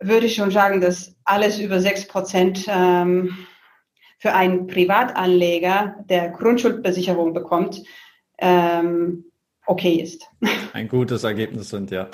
würde 0.00 0.26
ich 0.26 0.34
schon 0.34 0.50
sagen, 0.50 0.80
dass 0.80 1.14
alles 1.24 1.58
über 1.58 1.80
6 1.80 2.08
Prozent 2.08 2.64
ähm, 2.68 3.36
für 4.18 4.34
einen 4.34 4.66
Privatanleger, 4.66 5.96
der 6.08 6.30
Grundschuldbesicherung 6.30 7.32
bekommt, 7.32 7.82
ähm, 8.38 9.24
okay 9.66 9.94
ist. 9.94 10.26
Ein 10.72 10.88
gutes 10.88 11.24
Ergebnis 11.24 11.70
sind, 11.70 11.90
ja. 11.90 12.08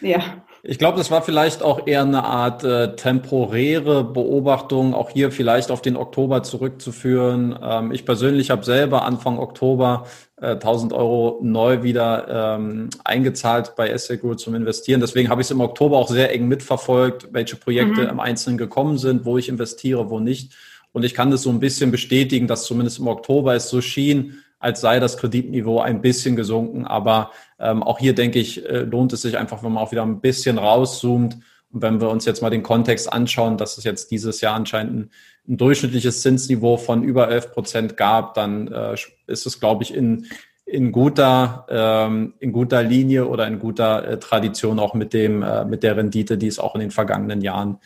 Ja. 0.00 0.43
Ich 0.66 0.78
glaube, 0.78 0.96
das 0.96 1.10
war 1.10 1.20
vielleicht 1.20 1.62
auch 1.62 1.86
eher 1.86 2.00
eine 2.00 2.24
Art 2.24 2.64
äh, 2.64 2.96
temporäre 2.96 4.02
Beobachtung, 4.02 4.94
auch 4.94 5.10
hier 5.10 5.30
vielleicht 5.30 5.70
auf 5.70 5.82
den 5.82 5.94
Oktober 5.94 6.42
zurückzuführen. 6.42 7.54
Ähm, 7.62 7.92
ich 7.92 8.06
persönlich 8.06 8.48
habe 8.48 8.64
selber 8.64 9.04
Anfang 9.04 9.38
Oktober 9.38 10.06
äh, 10.40 10.52
1000 10.52 10.94
Euro 10.94 11.38
neu 11.42 11.82
wieder 11.82 12.56
ähm, 12.56 12.88
eingezahlt 13.04 13.74
bei 13.76 13.92
Asset 13.92 14.22
Group 14.22 14.40
zum 14.40 14.54
Investieren. 14.54 15.02
Deswegen 15.02 15.28
habe 15.28 15.42
ich 15.42 15.48
es 15.48 15.50
im 15.50 15.60
Oktober 15.60 15.98
auch 15.98 16.08
sehr 16.08 16.32
eng 16.32 16.48
mitverfolgt, 16.48 17.28
welche 17.32 17.56
Projekte 17.56 18.00
mhm. 18.00 18.08
im 18.08 18.20
Einzelnen 18.20 18.56
gekommen 18.56 18.96
sind, 18.96 19.26
wo 19.26 19.36
ich 19.36 19.50
investiere, 19.50 20.08
wo 20.08 20.18
nicht. 20.18 20.54
Und 20.92 21.04
ich 21.04 21.12
kann 21.12 21.30
das 21.30 21.42
so 21.42 21.50
ein 21.50 21.60
bisschen 21.60 21.90
bestätigen, 21.90 22.46
dass 22.46 22.64
zumindest 22.64 23.00
im 23.00 23.08
Oktober 23.08 23.54
es 23.54 23.68
so 23.68 23.82
schien, 23.82 24.43
als 24.64 24.80
sei 24.80 24.98
das 24.98 25.18
Kreditniveau 25.18 25.80
ein 25.80 26.00
bisschen 26.00 26.36
gesunken. 26.36 26.86
Aber 26.86 27.30
ähm, 27.58 27.82
auch 27.82 27.98
hier 27.98 28.14
denke 28.14 28.38
ich, 28.38 28.66
äh, 28.66 28.78
lohnt 28.78 29.12
es 29.12 29.20
sich 29.20 29.36
einfach, 29.36 29.62
wenn 29.62 29.72
man 29.72 29.82
auch 29.82 29.92
wieder 29.92 30.02
ein 30.02 30.22
bisschen 30.22 30.56
rauszoomt. 30.56 31.36
Und 31.70 31.82
wenn 31.82 32.00
wir 32.00 32.08
uns 32.08 32.24
jetzt 32.24 32.40
mal 32.40 32.48
den 32.48 32.62
Kontext 32.62 33.12
anschauen, 33.12 33.58
dass 33.58 33.76
es 33.76 33.84
jetzt 33.84 34.10
dieses 34.10 34.40
Jahr 34.40 34.54
anscheinend 34.54 34.94
ein, 34.94 35.10
ein 35.48 35.56
durchschnittliches 35.58 36.22
Zinsniveau 36.22 36.78
von 36.78 37.04
über 37.04 37.28
11 37.28 37.52
Prozent 37.52 37.96
gab, 37.98 38.32
dann 38.34 38.68
äh, 38.68 38.94
ist 39.26 39.44
es, 39.44 39.60
glaube 39.60 39.82
ich, 39.82 39.92
in, 39.92 40.26
in 40.64 40.92
guter, 40.92 41.66
ähm, 41.68 42.32
in 42.40 42.52
guter 42.52 42.82
Linie 42.82 43.26
oder 43.26 43.46
in 43.46 43.58
guter 43.58 44.08
äh, 44.08 44.18
Tradition 44.18 44.78
auch 44.78 44.94
mit 44.94 45.12
dem, 45.12 45.42
äh, 45.42 45.66
mit 45.66 45.82
der 45.82 45.98
Rendite, 45.98 46.38
die 46.38 46.46
es 46.46 46.58
auch 46.58 46.74
in 46.74 46.80
den 46.80 46.90
vergangenen 46.90 47.42
Jahren 47.42 47.80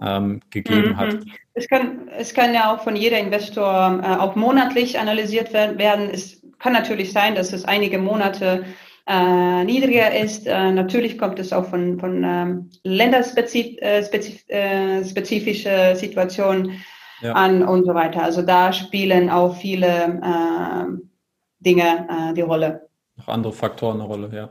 ähm, 0.00 0.40
gegeben 0.50 0.90
mhm. 0.90 0.96
hat. 0.96 1.18
Es 1.54 1.68
kann, 1.68 2.08
es 2.16 2.32
kann 2.32 2.54
ja 2.54 2.72
auch 2.72 2.82
von 2.82 2.96
jeder 2.96 3.18
Investor 3.18 4.00
äh, 4.02 4.16
auch 4.16 4.36
monatlich 4.36 4.98
analysiert 4.98 5.52
werden. 5.52 6.08
Es 6.10 6.40
kann 6.58 6.72
natürlich 6.72 7.12
sein, 7.12 7.34
dass 7.34 7.52
es 7.52 7.64
einige 7.64 7.98
Monate 7.98 8.64
äh, 9.06 9.64
niedriger 9.64 10.16
ist. 10.16 10.46
Äh, 10.46 10.72
natürlich 10.72 11.18
kommt 11.18 11.38
es 11.38 11.52
auch 11.52 11.66
von, 11.66 11.98
von 11.98 12.22
ähm, 12.24 12.70
länderspezifische 12.84 15.68
äh, 15.68 15.92
äh 15.92 15.96
Situationen 15.96 16.82
ja. 17.20 17.32
an 17.32 17.62
und 17.62 17.84
so 17.84 17.94
weiter. 17.94 18.22
Also 18.22 18.42
da 18.42 18.72
spielen 18.72 19.28
auch 19.28 19.56
viele 19.56 20.20
äh, 20.22 20.86
Dinge 21.60 22.08
äh, 22.08 22.34
die 22.34 22.42
Rolle. 22.42 22.88
Auch 23.20 23.28
andere 23.28 23.52
Faktoren 23.52 24.00
eine 24.00 24.08
Rolle, 24.08 24.30
ja. 24.32 24.50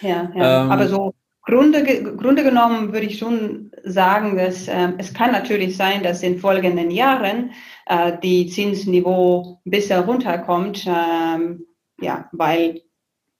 Ja, 0.00 0.30
ja. 0.34 0.62
Ähm, 0.62 0.70
aber 0.70 0.88
so 0.88 1.12
Grunde, 1.50 1.82
Grunde 2.16 2.44
genommen 2.44 2.92
würde 2.92 3.06
ich 3.06 3.18
schon 3.18 3.72
sagen, 3.82 4.36
dass 4.36 4.68
äh, 4.68 4.92
es 4.98 5.12
kann 5.12 5.32
natürlich 5.32 5.76
sein, 5.76 6.02
dass 6.02 6.22
in 6.22 6.38
folgenden 6.38 6.90
Jahren 6.90 7.50
äh, 7.86 8.12
die 8.22 8.46
Zinsniveau 8.46 9.60
ein 9.66 9.70
bisschen 9.70 10.04
runterkommt, 10.04 10.86
ähm, 10.86 11.66
ja, 12.00 12.28
weil 12.32 12.82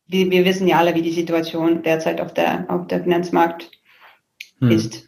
wir, 0.06 0.30
wir, 0.30 0.44
wissen 0.44 0.66
ja 0.66 0.78
alle, 0.78 0.94
wie 0.96 1.02
die 1.02 1.12
Situation 1.12 1.82
derzeit 1.82 2.20
auf 2.20 2.34
der, 2.34 2.66
auf 2.68 2.88
der 2.88 3.02
Finanzmarkt 3.02 3.70
hm. 4.58 4.70
ist. 4.72 5.06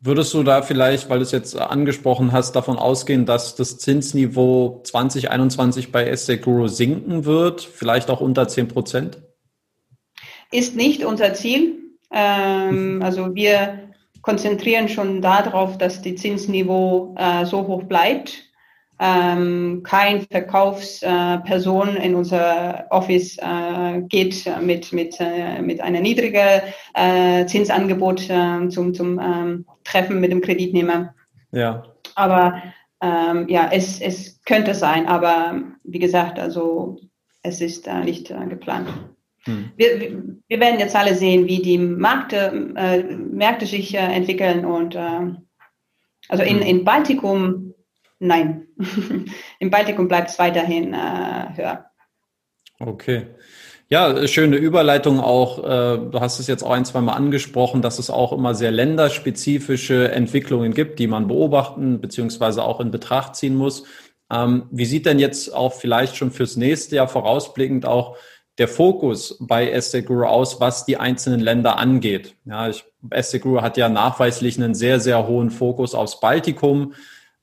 Würdest 0.00 0.34
du 0.34 0.42
da 0.42 0.60
vielleicht, 0.60 1.08
weil 1.08 1.18
du 1.18 1.24
es 1.24 1.32
jetzt 1.32 1.58
angesprochen 1.58 2.30
hast, 2.30 2.52
davon 2.52 2.76
ausgehen, 2.76 3.24
dass 3.24 3.54
das 3.56 3.78
Zinsniveau 3.78 4.82
2021 4.84 5.90
bei 5.90 6.04
Estate 6.04 6.40
Guru 6.42 6.68
sinken 6.68 7.24
wird, 7.24 7.62
vielleicht 7.62 8.10
auch 8.10 8.20
unter 8.20 8.46
10 8.46 8.68
Prozent? 8.68 9.22
Ist 10.52 10.76
nicht 10.76 11.04
unser 11.04 11.32
Ziel. 11.34 11.85
Ähm, 12.12 13.00
also 13.04 13.34
wir 13.34 13.86
konzentrieren 14.22 14.88
schon 14.88 15.22
darauf, 15.22 15.78
dass 15.78 16.02
die 16.02 16.16
Zinsniveau 16.16 17.14
äh, 17.16 17.44
so 17.46 17.66
hoch 17.66 17.84
bleibt. 17.84 18.42
Ähm, 18.98 19.82
kein 19.84 20.22
Verkaufsperson 20.22 21.96
äh, 21.96 22.06
in 22.06 22.14
unser 22.14 22.86
Office 22.90 23.36
äh, 23.38 24.00
geht 24.08 24.50
mit, 24.62 24.92
mit, 24.92 25.16
äh, 25.20 25.60
mit 25.60 25.82
einer 25.82 26.00
niedrigen 26.00 26.62
äh, 26.94 27.44
Zinsangebot 27.44 28.28
äh, 28.30 28.68
zum, 28.68 28.94
zum 28.94 29.20
ähm, 29.20 29.66
Treffen 29.84 30.18
mit 30.18 30.32
dem 30.32 30.40
Kreditnehmer. 30.40 31.14
Ja. 31.52 31.84
Aber 32.14 32.62
ähm, 33.02 33.46
ja, 33.48 33.68
es, 33.70 34.00
es 34.00 34.40
könnte 34.44 34.74
sein, 34.74 35.06
aber 35.06 35.60
wie 35.84 35.98
gesagt, 35.98 36.38
also 36.38 36.96
es 37.42 37.60
ist 37.60 37.86
nicht 38.04 38.32
geplant. 38.48 38.88
Hm. 39.46 39.72
Wir, 39.76 40.22
wir 40.48 40.60
werden 40.60 40.78
jetzt 40.78 40.94
alle 40.94 41.14
sehen, 41.14 41.46
wie 41.46 41.62
die 41.62 41.78
Märkte, 41.78 42.72
äh, 42.76 43.02
Märkte 43.02 43.66
sich 43.66 43.94
äh, 43.94 43.98
entwickeln 43.98 44.64
und 44.64 44.94
äh, 44.94 45.32
also 46.28 46.42
in, 46.42 46.60
hm. 46.60 46.62
in 46.62 46.84
Baltikum, 46.84 47.74
nein, 48.18 48.66
im 49.58 49.70
Baltikum 49.70 50.08
bleibt 50.08 50.30
es 50.30 50.38
weiterhin 50.38 50.92
äh, 50.92 51.56
höher. 51.56 51.86
Okay. 52.78 53.26
Ja, 53.88 54.26
schöne 54.26 54.56
Überleitung 54.56 55.20
auch. 55.20 55.58
Äh, 55.60 56.10
du 56.10 56.20
hast 56.20 56.40
es 56.40 56.48
jetzt 56.48 56.64
auch 56.64 56.72
ein, 56.72 56.84
zwei 56.84 57.00
Mal 57.00 57.12
angesprochen, 57.12 57.82
dass 57.82 58.00
es 58.00 58.10
auch 58.10 58.32
immer 58.32 58.54
sehr 58.56 58.72
länderspezifische 58.72 60.10
Entwicklungen 60.10 60.74
gibt, 60.74 60.98
die 60.98 61.06
man 61.06 61.28
beobachten 61.28 62.00
beziehungsweise 62.00 62.64
auch 62.64 62.80
in 62.80 62.90
Betracht 62.90 63.36
ziehen 63.36 63.54
muss. 63.54 63.84
Ähm, 64.28 64.66
wie 64.72 64.86
sieht 64.86 65.06
denn 65.06 65.20
jetzt 65.20 65.54
auch 65.54 65.72
vielleicht 65.72 66.16
schon 66.16 66.32
fürs 66.32 66.56
nächste 66.56 66.96
Jahr 66.96 67.06
vorausblickend 67.06 67.86
auch 67.86 68.16
der 68.58 68.68
Fokus 68.68 69.36
bei 69.40 69.70
Estate 69.70 70.04
Guru 70.04 70.24
aus, 70.24 70.60
was 70.60 70.86
die 70.86 70.96
einzelnen 70.96 71.40
Länder 71.40 71.78
angeht? 71.78 72.34
Ja, 72.44 72.70
Guru 73.40 73.62
hat 73.62 73.76
ja 73.76 73.88
nachweislich 73.88 74.56
einen 74.56 74.74
sehr, 74.74 75.00
sehr 75.00 75.26
hohen 75.26 75.50
Fokus 75.50 75.94
aufs 75.94 76.20
Baltikum 76.20 76.94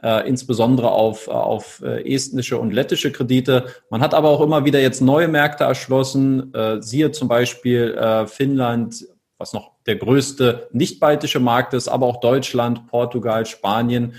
äh, 0.03 0.27
insbesondere 0.27 0.91
auf, 0.91 1.27
auf 1.27 1.81
äh, 1.81 2.13
estnische 2.13 2.57
und 2.57 2.71
lettische 2.71 3.11
Kredite. 3.11 3.67
Man 3.89 4.01
hat 4.01 4.13
aber 4.13 4.29
auch 4.29 4.41
immer 4.41 4.65
wieder 4.65 4.79
jetzt 4.81 5.01
neue 5.01 5.27
Märkte 5.27 5.63
erschlossen, 5.63 6.53
äh, 6.53 6.81
siehe 6.81 7.11
zum 7.11 7.29
Beispiel 7.29 7.93
äh, 7.93 8.27
Finnland, 8.27 9.07
was 9.37 9.53
noch 9.53 9.71
der 9.85 9.95
größte 9.95 10.67
nicht-baltische 10.73 11.39
Markt 11.39 11.73
ist, 11.73 11.87
aber 11.87 12.05
auch 12.05 12.19
Deutschland, 12.19 12.87
Portugal, 12.87 13.45
Spanien. 13.45 14.15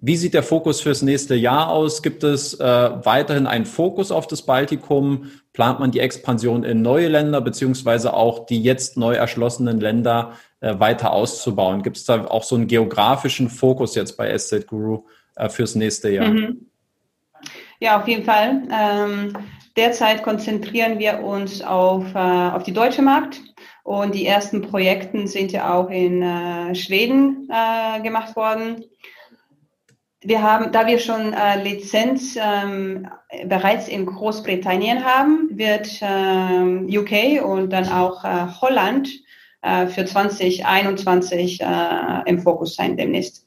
Wie 0.00 0.16
sieht 0.16 0.34
der 0.34 0.44
Fokus 0.44 0.80
fürs 0.80 1.02
nächste 1.02 1.34
Jahr 1.34 1.70
aus? 1.70 2.02
Gibt 2.02 2.22
es 2.22 2.54
äh, 2.54 2.64
weiterhin 3.04 3.48
einen 3.48 3.66
Fokus 3.66 4.12
auf 4.12 4.28
das 4.28 4.42
Baltikum? 4.42 5.32
Plant 5.52 5.80
man 5.80 5.90
die 5.90 5.98
Expansion 5.98 6.62
in 6.62 6.82
neue 6.82 7.08
Länder 7.08 7.40
beziehungsweise 7.40 8.14
auch 8.14 8.46
die 8.46 8.62
jetzt 8.62 8.96
neu 8.96 9.14
erschlossenen 9.14 9.80
Länder 9.80 10.34
äh, 10.60 10.78
weiter 10.78 11.12
auszubauen? 11.12 11.82
Gibt 11.82 11.96
es 11.96 12.04
da 12.04 12.26
auch 12.26 12.44
so 12.44 12.54
einen 12.54 12.68
geografischen 12.68 13.50
Fokus 13.50 13.96
jetzt 13.96 14.16
bei 14.16 14.28
Estate 14.28 14.66
Guru 14.66 15.02
äh, 15.34 15.48
fürs 15.48 15.74
nächste 15.74 16.10
Jahr? 16.10 16.28
Mhm. 16.28 16.66
Ja, 17.80 18.00
auf 18.00 18.06
jeden 18.06 18.24
Fall. 18.24 18.62
Ähm, 18.72 19.32
derzeit 19.76 20.22
konzentrieren 20.22 21.00
wir 21.00 21.24
uns 21.24 21.60
auf, 21.60 22.04
äh, 22.14 22.18
auf 22.18 22.62
die 22.62 22.72
deutsche 22.72 23.02
Markt. 23.02 23.40
Und 23.82 24.14
die 24.14 24.26
ersten 24.26 24.62
Projekte 24.62 25.26
sind 25.26 25.50
ja 25.50 25.74
auch 25.74 25.90
in 25.90 26.22
äh, 26.22 26.74
Schweden 26.76 27.48
äh, 27.50 28.00
gemacht 28.00 28.36
worden 28.36 28.84
wir 30.22 30.42
haben, 30.42 30.72
da 30.72 30.86
wir 30.86 30.98
schon 30.98 31.32
äh, 31.32 31.62
Lizenz 31.62 32.36
ähm, 32.36 33.08
bereits 33.46 33.88
in 33.88 34.06
Großbritannien 34.06 35.04
haben, 35.04 35.50
wird 35.52 35.88
ähm, 36.02 36.88
UK 36.90 37.44
und 37.44 37.70
dann 37.70 37.88
auch 37.88 38.24
äh, 38.24 38.46
Holland 38.60 39.08
äh, 39.62 39.86
für 39.86 40.04
2021 40.04 41.60
äh, 41.60 41.64
im 42.26 42.40
Fokus 42.40 42.74
sein 42.74 42.96
demnächst. 42.96 43.46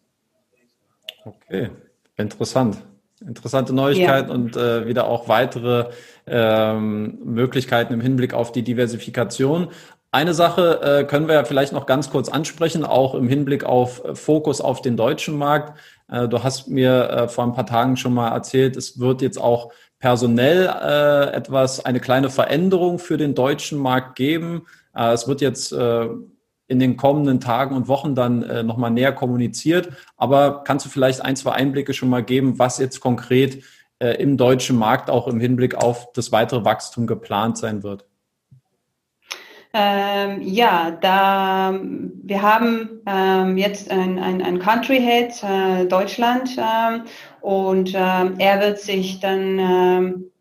Okay, 1.25 1.69
interessant. 2.17 2.77
Interessante 3.19 3.73
Neuigkeit 3.73 4.27
ja. 4.29 4.33
und 4.33 4.55
äh, 4.55 4.87
wieder 4.87 5.07
auch 5.07 5.27
weitere 5.27 5.91
ähm, 6.25 7.19
Möglichkeiten 7.23 7.93
im 7.93 8.01
Hinblick 8.01 8.33
auf 8.33 8.51
die 8.51 8.63
Diversifikation. 8.63 9.67
Eine 10.13 10.33
Sache 10.33 10.81
äh, 10.81 11.03
können 11.05 11.27
wir 11.27 11.35
ja 11.35 11.45
vielleicht 11.45 11.71
noch 11.71 11.85
ganz 11.85 12.09
kurz 12.09 12.27
ansprechen, 12.27 12.83
auch 12.83 13.15
im 13.15 13.29
Hinblick 13.29 13.63
auf 13.63 14.01
Fokus 14.15 14.59
auf 14.59 14.81
den 14.81 14.97
deutschen 14.97 15.37
Markt. 15.37 15.79
Äh, 16.11 16.27
du 16.27 16.43
hast 16.43 16.67
mir 16.67 17.09
äh, 17.09 17.27
vor 17.27 17.45
ein 17.45 17.53
paar 17.53 17.65
Tagen 17.65 17.97
schon 17.97 18.13
mal 18.13 18.29
erzählt, 18.29 18.75
es 18.75 18.99
wird 18.99 19.21
jetzt 19.21 19.39
auch 19.39 19.71
personell 19.99 20.67
äh, 20.67 21.33
etwas, 21.33 21.83
eine 21.83 21.99
kleine 21.99 22.29
Veränderung 22.29 22.99
für 22.99 23.17
den 23.17 23.33
deutschen 23.33 23.79
Markt 23.79 24.15
geben. 24.15 24.63
Es 24.93 25.25
wird 25.25 25.39
jetzt 25.39 25.71
in 25.71 26.79
den 26.79 26.97
kommenden 26.97 27.39
Tagen 27.39 27.77
und 27.77 27.87
Wochen 27.87 28.13
dann 28.13 28.67
nochmal 28.67 28.91
näher 28.91 29.13
kommuniziert. 29.13 29.87
Aber 30.17 30.65
kannst 30.65 30.85
du 30.85 30.89
vielleicht 30.89 31.21
ein, 31.21 31.37
zwei 31.37 31.53
Einblicke 31.53 31.93
schon 31.93 32.09
mal 32.09 32.25
geben, 32.25 32.59
was 32.59 32.77
jetzt 32.77 32.99
konkret 32.99 33.63
im 33.99 34.35
deutschen 34.35 34.77
Markt 34.77 35.09
auch 35.09 35.29
im 35.29 35.39
Hinblick 35.39 35.75
auf 35.75 36.11
das 36.11 36.33
weitere 36.33 36.65
Wachstum 36.65 37.07
geplant 37.07 37.57
sein 37.57 37.83
wird? 37.83 38.05
Ähm, 39.73 40.41
ja, 40.41 40.91
da 40.91 41.79
wir 41.81 42.41
haben 42.41 43.01
ähm, 43.05 43.57
jetzt 43.57 43.89
ein, 43.89 44.19
ein, 44.19 44.41
ein 44.41 44.59
Country 44.59 44.99
Head 44.99 45.43
äh, 45.43 45.85
Deutschland 45.85 46.57
ähm, 46.57 47.03
und 47.39 47.93
ähm, 47.95 48.35
er 48.37 48.59
wird 48.59 48.79
sich 48.79 49.21
dann 49.21 49.59
ähm, 49.59 50.31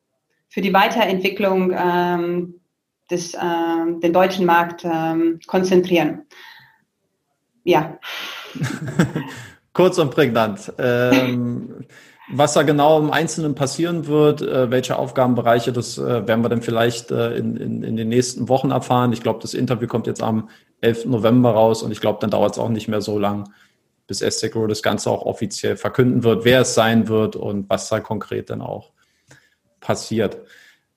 für 0.48 0.60
die 0.60 0.74
Weiterentwicklung 0.74 1.72
ähm, 1.72 2.54
des 3.10 3.32
den 3.32 4.12
deutschen 4.12 4.46
Markt 4.46 4.86
konzentrieren. 5.48 6.26
Ja. 7.64 7.98
Kurz 9.72 9.98
und 9.98 10.12
prägnant. 10.12 10.72
Was 12.32 12.52
da 12.52 12.62
genau 12.62 12.98
im 12.98 13.10
Einzelnen 13.10 13.54
passieren 13.54 14.06
wird, 14.06 14.40
äh, 14.40 14.70
welche 14.70 14.96
Aufgabenbereiche, 14.96 15.72
das 15.72 15.98
äh, 15.98 16.26
werden 16.28 16.42
wir 16.42 16.48
dann 16.48 16.62
vielleicht 16.62 17.10
äh, 17.10 17.36
in, 17.36 17.56
in, 17.56 17.82
in 17.82 17.96
den 17.96 18.08
nächsten 18.08 18.48
Wochen 18.48 18.70
erfahren. 18.70 19.12
Ich 19.12 19.20
glaube, 19.20 19.40
das 19.42 19.52
Interview 19.52 19.88
kommt 19.88 20.06
jetzt 20.06 20.22
am 20.22 20.48
11. 20.80 21.06
November 21.06 21.50
raus 21.50 21.82
und 21.82 21.90
ich 21.90 22.00
glaube, 22.00 22.18
dann 22.20 22.30
dauert 22.30 22.52
es 22.52 22.58
auch 22.58 22.68
nicht 22.68 22.86
mehr 22.86 23.00
so 23.00 23.18
lang, 23.18 23.52
bis 24.06 24.22
Estegro 24.22 24.68
das 24.68 24.82
Ganze 24.82 25.10
auch 25.10 25.26
offiziell 25.26 25.76
verkünden 25.76 26.22
wird, 26.22 26.44
wer 26.44 26.60
es 26.60 26.74
sein 26.74 27.08
wird 27.08 27.34
und 27.34 27.68
was 27.68 27.88
da 27.88 27.98
konkret 27.98 28.50
dann 28.50 28.62
auch 28.62 28.92
passiert. 29.80 30.38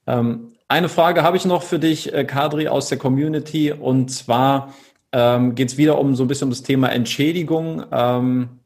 Ähm, 0.05 0.53
eine 0.67 0.89
Frage 0.89 1.23
habe 1.23 1.37
ich 1.37 1.45
noch 1.45 1.63
für 1.63 1.79
dich, 1.79 2.11
Kadri, 2.27 2.67
aus 2.67 2.89
der 2.89 2.97
Community 2.97 3.71
und 3.71 4.09
zwar 4.09 4.73
ähm, 5.11 5.55
geht 5.55 5.69
es 5.69 5.77
wieder 5.77 5.97
um 5.99 6.15
so 6.15 6.23
ein 6.23 6.27
bisschen 6.27 6.45
um 6.45 6.51
das 6.51 6.63
Thema 6.63 6.89
Entschädigung. 6.91 7.83
Ähm, 7.91 8.59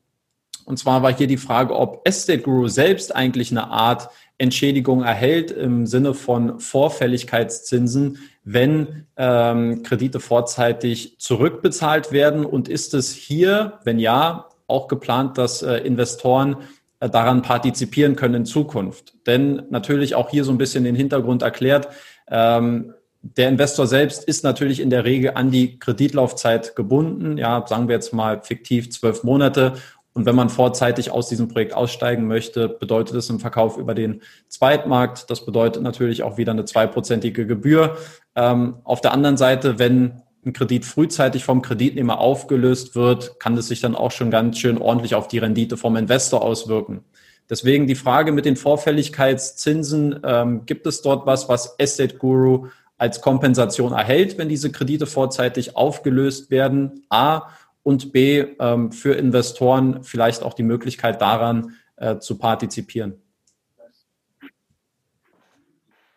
und 0.68 0.78
zwar 0.78 1.02
war 1.02 1.16
hier 1.16 1.28
die 1.28 1.38
Frage, 1.38 1.74
ob 1.74 2.06
Estate 2.06 2.42
Guru 2.42 2.68
selbst 2.68 3.16
eigentlich 3.16 3.52
eine 3.52 3.70
Art 3.70 4.10
Entschädigung 4.38 5.02
erhält 5.02 5.50
im 5.50 5.86
Sinne 5.86 6.14
von 6.14 6.60
Vorfälligkeitszinsen, 6.60 8.18
wenn 8.44 9.06
ähm, 9.16 9.82
Kredite 9.84 10.20
vorzeitig 10.20 11.20
zurückbezahlt 11.20 12.12
werden. 12.12 12.46
Und 12.46 12.68
ist 12.68 12.94
es 12.94 13.14
hier, 13.14 13.80
wenn 13.86 13.98
ja, 13.98 14.50
auch 14.68 14.90
geplant, 14.90 15.38
dass 15.38 15.62
äh, 15.62 15.78
Investoren 15.78 16.58
äh, 17.00 17.10
daran 17.10 17.44
partizipieren 17.44 18.18
können 18.18 18.36
in 18.36 18.46
Zukunft? 18.46 19.14
Denn 19.26 19.64
natürlich 19.70 20.16
auch 20.16 20.30
hier 20.30 20.44
so 20.44 20.52
ein 20.52 20.58
bisschen 20.58 20.84
den 20.84 20.96
Hintergrund 20.96 21.44
erklärt. 21.44 21.88
Ähm, 22.30 22.94
der 23.22 23.50
Investor 23.50 23.88
selbst 23.88 24.24
ist 24.24 24.44
natürlich 24.44 24.80
in 24.80 24.90
der 24.90 25.06
Regel 25.06 25.32
an 25.36 25.50
die 25.50 25.80
Kreditlaufzeit 25.80 26.76
gebunden. 26.76 27.38
Ja, 27.38 27.66
sagen 27.68 27.88
wir 27.88 27.96
jetzt 27.96 28.14
mal 28.14 28.42
fiktiv 28.44 28.92
zwölf 28.92 29.24
Monate. 29.24 29.74
Und 30.18 30.26
wenn 30.26 30.36
man 30.36 30.50
vorzeitig 30.50 31.12
aus 31.12 31.30
diesem 31.30 31.48
Projekt 31.48 31.76
aussteigen 31.76 32.26
möchte, 32.26 32.70
bedeutet 32.70 33.16
es 33.18 33.30
im 33.30 33.40
Verkauf 33.40 33.78
über 33.78 33.94
den 33.94 34.24
Zweitmarkt. 34.48 35.30
Das 35.30 35.46
bedeutet 35.46 35.84
natürlich 35.84 36.24
auch 36.24 36.40
wieder 36.40 36.54
eine 36.54 36.66
zweiprozentige 36.66 37.46
Gebühr. 37.46 37.98
Ähm, 38.36 38.78
auf 38.84 39.00
der 39.00 39.14
anderen 39.14 39.38
Seite, 39.38 39.78
wenn 39.78 40.24
ein 40.44 40.54
Kredit 40.54 40.86
frühzeitig 40.86 41.44
vom 41.44 41.62
Kreditnehmer 41.62 42.18
aufgelöst 42.18 42.96
wird, 42.96 43.40
kann 43.40 43.56
es 43.58 43.68
sich 43.68 43.80
dann 43.80 43.94
auch 43.94 44.10
schon 44.10 44.32
ganz 44.32 44.58
schön 44.58 44.80
ordentlich 44.80 45.14
auf 45.14 45.28
die 45.28 45.38
Rendite 45.38 45.78
vom 45.78 45.96
Investor 45.96 46.42
auswirken. 46.42 47.04
Deswegen 47.48 47.86
die 47.86 47.94
Frage 47.94 48.32
mit 48.32 48.46
den 48.46 48.56
Vorfälligkeitszinsen, 48.56 50.22
ähm, 50.24 50.66
gibt 50.66 50.88
es 50.88 51.04
dort 51.04 51.28
was, 51.28 51.48
was 51.48 51.76
Estate 51.78 52.18
Guru 52.18 52.70
als 52.98 53.22
Kompensation 53.22 53.94
erhält, 53.94 54.40
wenn 54.40 54.50
diese 54.50 54.72
Kredite 54.72 55.06
vorzeitig 55.06 55.78
aufgelöst 55.78 56.50
werden? 56.50 57.04
A 57.12 57.50
und 57.88 58.12
B, 58.12 58.46
ähm, 58.60 58.92
für 58.92 59.14
Investoren 59.14 60.04
vielleicht 60.04 60.44
auch 60.44 60.54
die 60.54 60.64
Möglichkeit 60.64 61.22
daran 61.22 61.78
äh, 61.96 62.18
zu 62.18 62.38
partizipieren? 62.38 63.22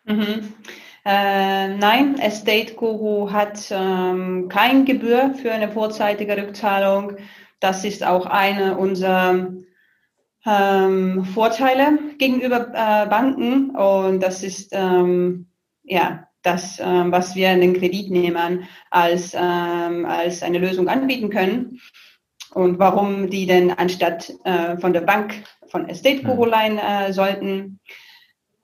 Mhm. 0.03 0.53
Äh, 1.05 1.69
nein, 1.77 2.19
Estate 2.19 2.73
Guru 2.73 3.31
hat 3.31 3.69
ähm, 3.71 4.49
kein 4.49 4.83
Gebühr 4.83 5.33
für 5.41 5.53
eine 5.53 5.71
vorzeitige 5.71 6.35
Rückzahlung. 6.35 7.15
Das 7.61 7.85
ist 7.85 8.03
auch 8.05 8.25
eine 8.25 8.77
unserer 8.77 9.53
ähm, 10.45 11.23
Vorteile 11.23 11.97
gegenüber 12.17 12.67
äh, 12.73 13.07
Banken 13.07 13.69
und 13.69 14.19
das 14.19 14.43
ist 14.43 14.71
ähm, 14.73 15.47
ja 15.83 16.27
das, 16.43 16.79
ähm, 16.79 17.11
was 17.11 17.35
wir 17.35 17.55
den 17.55 17.73
Kreditnehmern 17.73 18.67
als, 18.89 19.33
ähm, 19.35 20.05
als 20.05 20.43
eine 20.43 20.59
Lösung 20.59 20.87
anbieten 20.87 21.29
können. 21.29 21.79
Und 22.53 22.79
warum 22.79 23.29
die 23.29 23.45
denn 23.45 23.71
anstatt 23.71 24.33
äh, 24.43 24.77
von 24.77 24.91
der 24.91 25.01
Bank 25.01 25.43
von 25.71 25.87
Estate 25.87 26.21
Guru 26.23 26.45
leihen 26.45 26.77
äh, 26.77 27.13
sollten. 27.13 27.79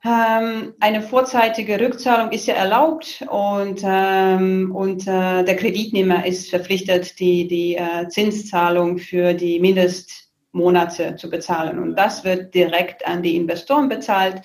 Ähm, 0.06 0.74
eine 0.80 1.02
vorzeitige 1.02 1.80
Rückzahlung 1.80 2.32
ist 2.32 2.48
ja 2.48 2.54
erlaubt 2.54 3.26
und, 3.30 3.82
ähm, 3.84 4.72
und 4.76 5.08
äh, 5.08 5.44
der 5.44 5.56
Kreditnehmer 5.56 6.26
ist 6.26 6.50
verpflichtet, 6.50 7.20
die, 7.20 7.48
die 7.48 7.76
äh, 7.76 8.08
Zinszahlung 8.10 9.00
für 9.00 9.34
die 9.34 9.60
Mindestmonate 9.60 11.16
zu 11.16 11.30
bezahlen. 11.30 11.80
Und 11.80 11.96
das 11.96 12.24
wird 12.24 12.54
direkt 12.54 13.08
an 13.08 13.24
die 13.24 13.36
Investoren 13.36 13.90
bezahlt. 13.90 14.42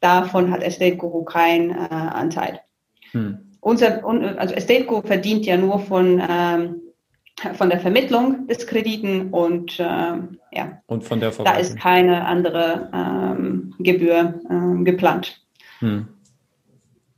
Davon 0.00 0.50
hat 0.50 0.62
Estate 0.62 0.96
Guru 0.96 1.24
keinen 1.24 1.70
äh, 1.70 1.88
Anteil. 1.90 2.60
Hm. 3.12 3.38
Unser, 3.60 4.04
also 4.38 4.54
Estate 4.54 4.84
Group 4.84 5.06
verdient 5.06 5.44
ja 5.44 5.56
nur 5.56 5.80
von, 5.80 6.22
ähm, 6.28 6.76
von 7.54 7.70
der 7.70 7.80
Vermittlung 7.80 8.46
des 8.46 8.66
Krediten 8.66 9.30
und 9.30 9.78
ähm, 9.78 10.38
ja, 10.52 10.80
und 10.86 11.04
von 11.04 11.20
der 11.20 11.30
da 11.30 11.56
ist 11.56 11.78
keine 11.78 12.24
andere 12.24 12.88
ähm, 12.94 13.74
Gebühr 13.78 14.40
ähm, 14.50 14.84
geplant. 14.84 15.40
Hm. 15.80 16.08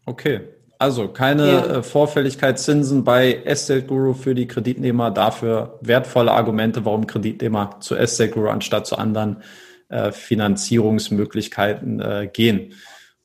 Okay, 0.06 0.40
Also 0.78 1.08
keine 1.08 1.46
ja. 1.46 1.66
Äh, 1.76 1.82
Vorfälligkeitszinsen 1.82 3.04
bei 3.04 3.42
Estate 3.44 3.82
Guru 3.82 4.14
für 4.14 4.34
die 4.34 4.46
Kreditnehmer, 4.48 5.10
dafür 5.10 5.78
wertvolle 5.82 6.32
Argumente, 6.32 6.86
warum 6.86 7.06
Kreditnehmer 7.06 7.76
zu 7.80 7.96
Estate 7.96 8.30
Guru 8.30 8.48
anstatt 8.48 8.86
zu 8.86 8.96
anderen 8.96 9.42
äh, 9.90 10.10
Finanzierungsmöglichkeiten 10.10 12.00
äh, 12.00 12.30
gehen. 12.32 12.72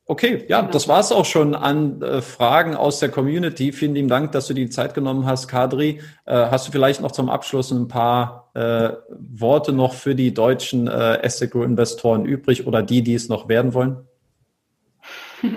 Okay, 0.08 0.45
ja, 0.47 0.62
genau. 0.62 0.72
das 0.72 0.88
war 0.88 0.99
es 0.99 1.12
auch 1.12 1.26
schon 1.26 1.56
an 1.56 1.99
äh, 2.03 2.22
Fragen 2.22 2.76
aus 2.76 2.99
der 2.99 3.10
Community. 3.10 3.72
Vielen 3.72 3.95
lieben 3.95 4.08
Dank, 4.08 4.34
dass 4.34 4.45
du 4.45 4.53
die 4.53 4.70
Zeit 4.70 4.93
genommen 4.93 5.26
hast, 5.26 5.47
Kadri. 5.47 5.99
Äh, 6.26 6.34
hast 6.51 6.68
du 6.68 6.72
vielleicht 6.72 7.01
noch 7.01 7.12
zum 7.12 7.28
Abschluss 7.28 7.72
ein 7.72 7.88
paar 7.88 8.51
äh, 8.53 8.91
Worte 9.10 9.72
noch 9.72 9.93
für 9.93 10.14
die 10.14 10.32
deutschen 10.32 10.88
äh, 10.88 10.91
Asset 11.24 11.49
Group 11.49 11.66
Investoren 11.66 12.24
übrig 12.24 12.68
oder 12.68 12.84
die, 12.84 13.01
die 13.01 13.16
es 13.16 13.30
noch 13.30 13.49
werden 13.49 13.74
wollen? 13.74 13.97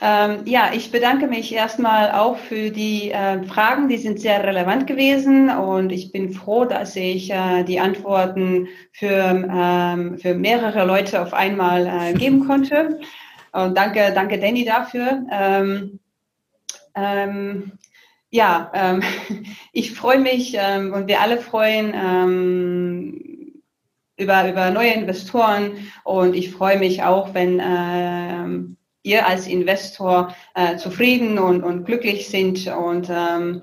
Ähm, 0.00 0.42
ja, 0.44 0.70
ich 0.72 0.92
bedanke 0.92 1.26
mich 1.26 1.52
erstmal 1.52 2.12
auch 2.12 2.36
für 2.36 2.70
die 2.70 3.10
äh, 3.10 3.42
Fragen, 3.42 3.88
die 3.88 3.96
sind 3.96 4.20
sehr 4.20 4.44
relevant 4.44 4.86
gewesen 4.86 5.50
und 5.50 5.90
ich 5.90 6.12
bin 6.12 6.32
froh, 6.32 6.66
dass 6.66 6.94
ich 6.94 7.32
äh, 7.32 7.64
die 7.64 7.80
Antworten 7.80 8.68
für, 8.92 9.08
ähm, 9.08 10.16
für 10.18 10.34
mehrere 10.34 10.84
Leute 10.84 11.20
auf 11.20 11.34
einmal 11.34 11.88
äh, 11.88 12.12
geben 12.12 12.46
konnte. 12.46 13.00
Und 13.52 13.76
danke, 13.76 14.12
danke 14.14 14.38
Danny 14.38 14.64
dafür. 14.64 15.26
Ähm, 15.30 16.00
ähm 16.94 17.72
ja, 18.30 18.70
ähm, 18.74 19.02
ich 19.72 19.92
freue 19.94 20.18
mich 20.18 20.54
ähm, 20.58 20.92
und 20.92 21.08
wir 21.08 21.20
alle 21.20 21.38
freuen 21.38 21.94
über, 24.16 24.50
über 24.50 24.70
neue 24.70 24.92
Investoren 24.92 25.72
und 26.04 26.34
ich 26.34 26.50
freue 26.50 26.78
mich 26.78 27.02
auch, 27.02 27.32
wenn 27.34 27.58
ihr 29.08 29.26
als 29.26 29.46
Investor 29.46 30.34
äh, 30.54 30.76
zufrieden 30.76 31.38
und, 31.38 31.62
und 31.62 31.84
glücklich 31.84 32.28
sind. 32.28 32.66
Und, 32.66 33.08
ähm, 33.10 33.62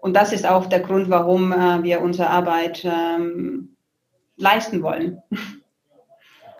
und 0.00 0.14
das 0.14 0.32
ist 0.32 0.46
auch 0.46 0.66
der 0.66 0.80
Grund, 0.80 1.10
warum 1.10 1.52
äh, 1.52 1.82
wir 1.82 2.00
unsere 2.00 2.30
Arbeit 2.30 2.84
ähm, 2.84 3.76
leisten 4.36 4.82
wollen. 4.82 5.22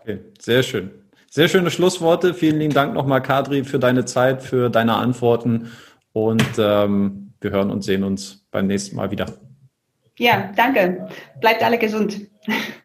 Okay, 0.01 0.21
sehr 0.39 0.63
schön. 0.63 0.98
Sehr 1.31 1.49
schöne 1.49 1.71
Schlussworte. 1.71 2.33
Vielen 2.35 2.59
lieben 2.59 2.75
Dank 2.75 2.95
nochmal, 2.95 3.23
Kadri, 3.23 3.65
für 3.65 3.79
deine 3.79 4.05
Zeit, 4.05 4.43
für 4.43 4.71
deine 4.71 4.97
Antworten. 4.97 5.71
Und 6.13 6.43
ähm, 6.59 7.33
wir 7.41 7.51
hören 7.51 7.71
und 7.71 7.83
sehen 7.85 8.03
uns 8.03 8.47
beim 8.51 8.67
nächsten 8.67 8.97
Mal 8.97 9.11
wieder. 9.11 9.27
Ja, 10.17 10.51
danke. 10.57 11.09
Bleibt 11.41 11.63
alle 11.63 11.79
gesund. 11.79 12.21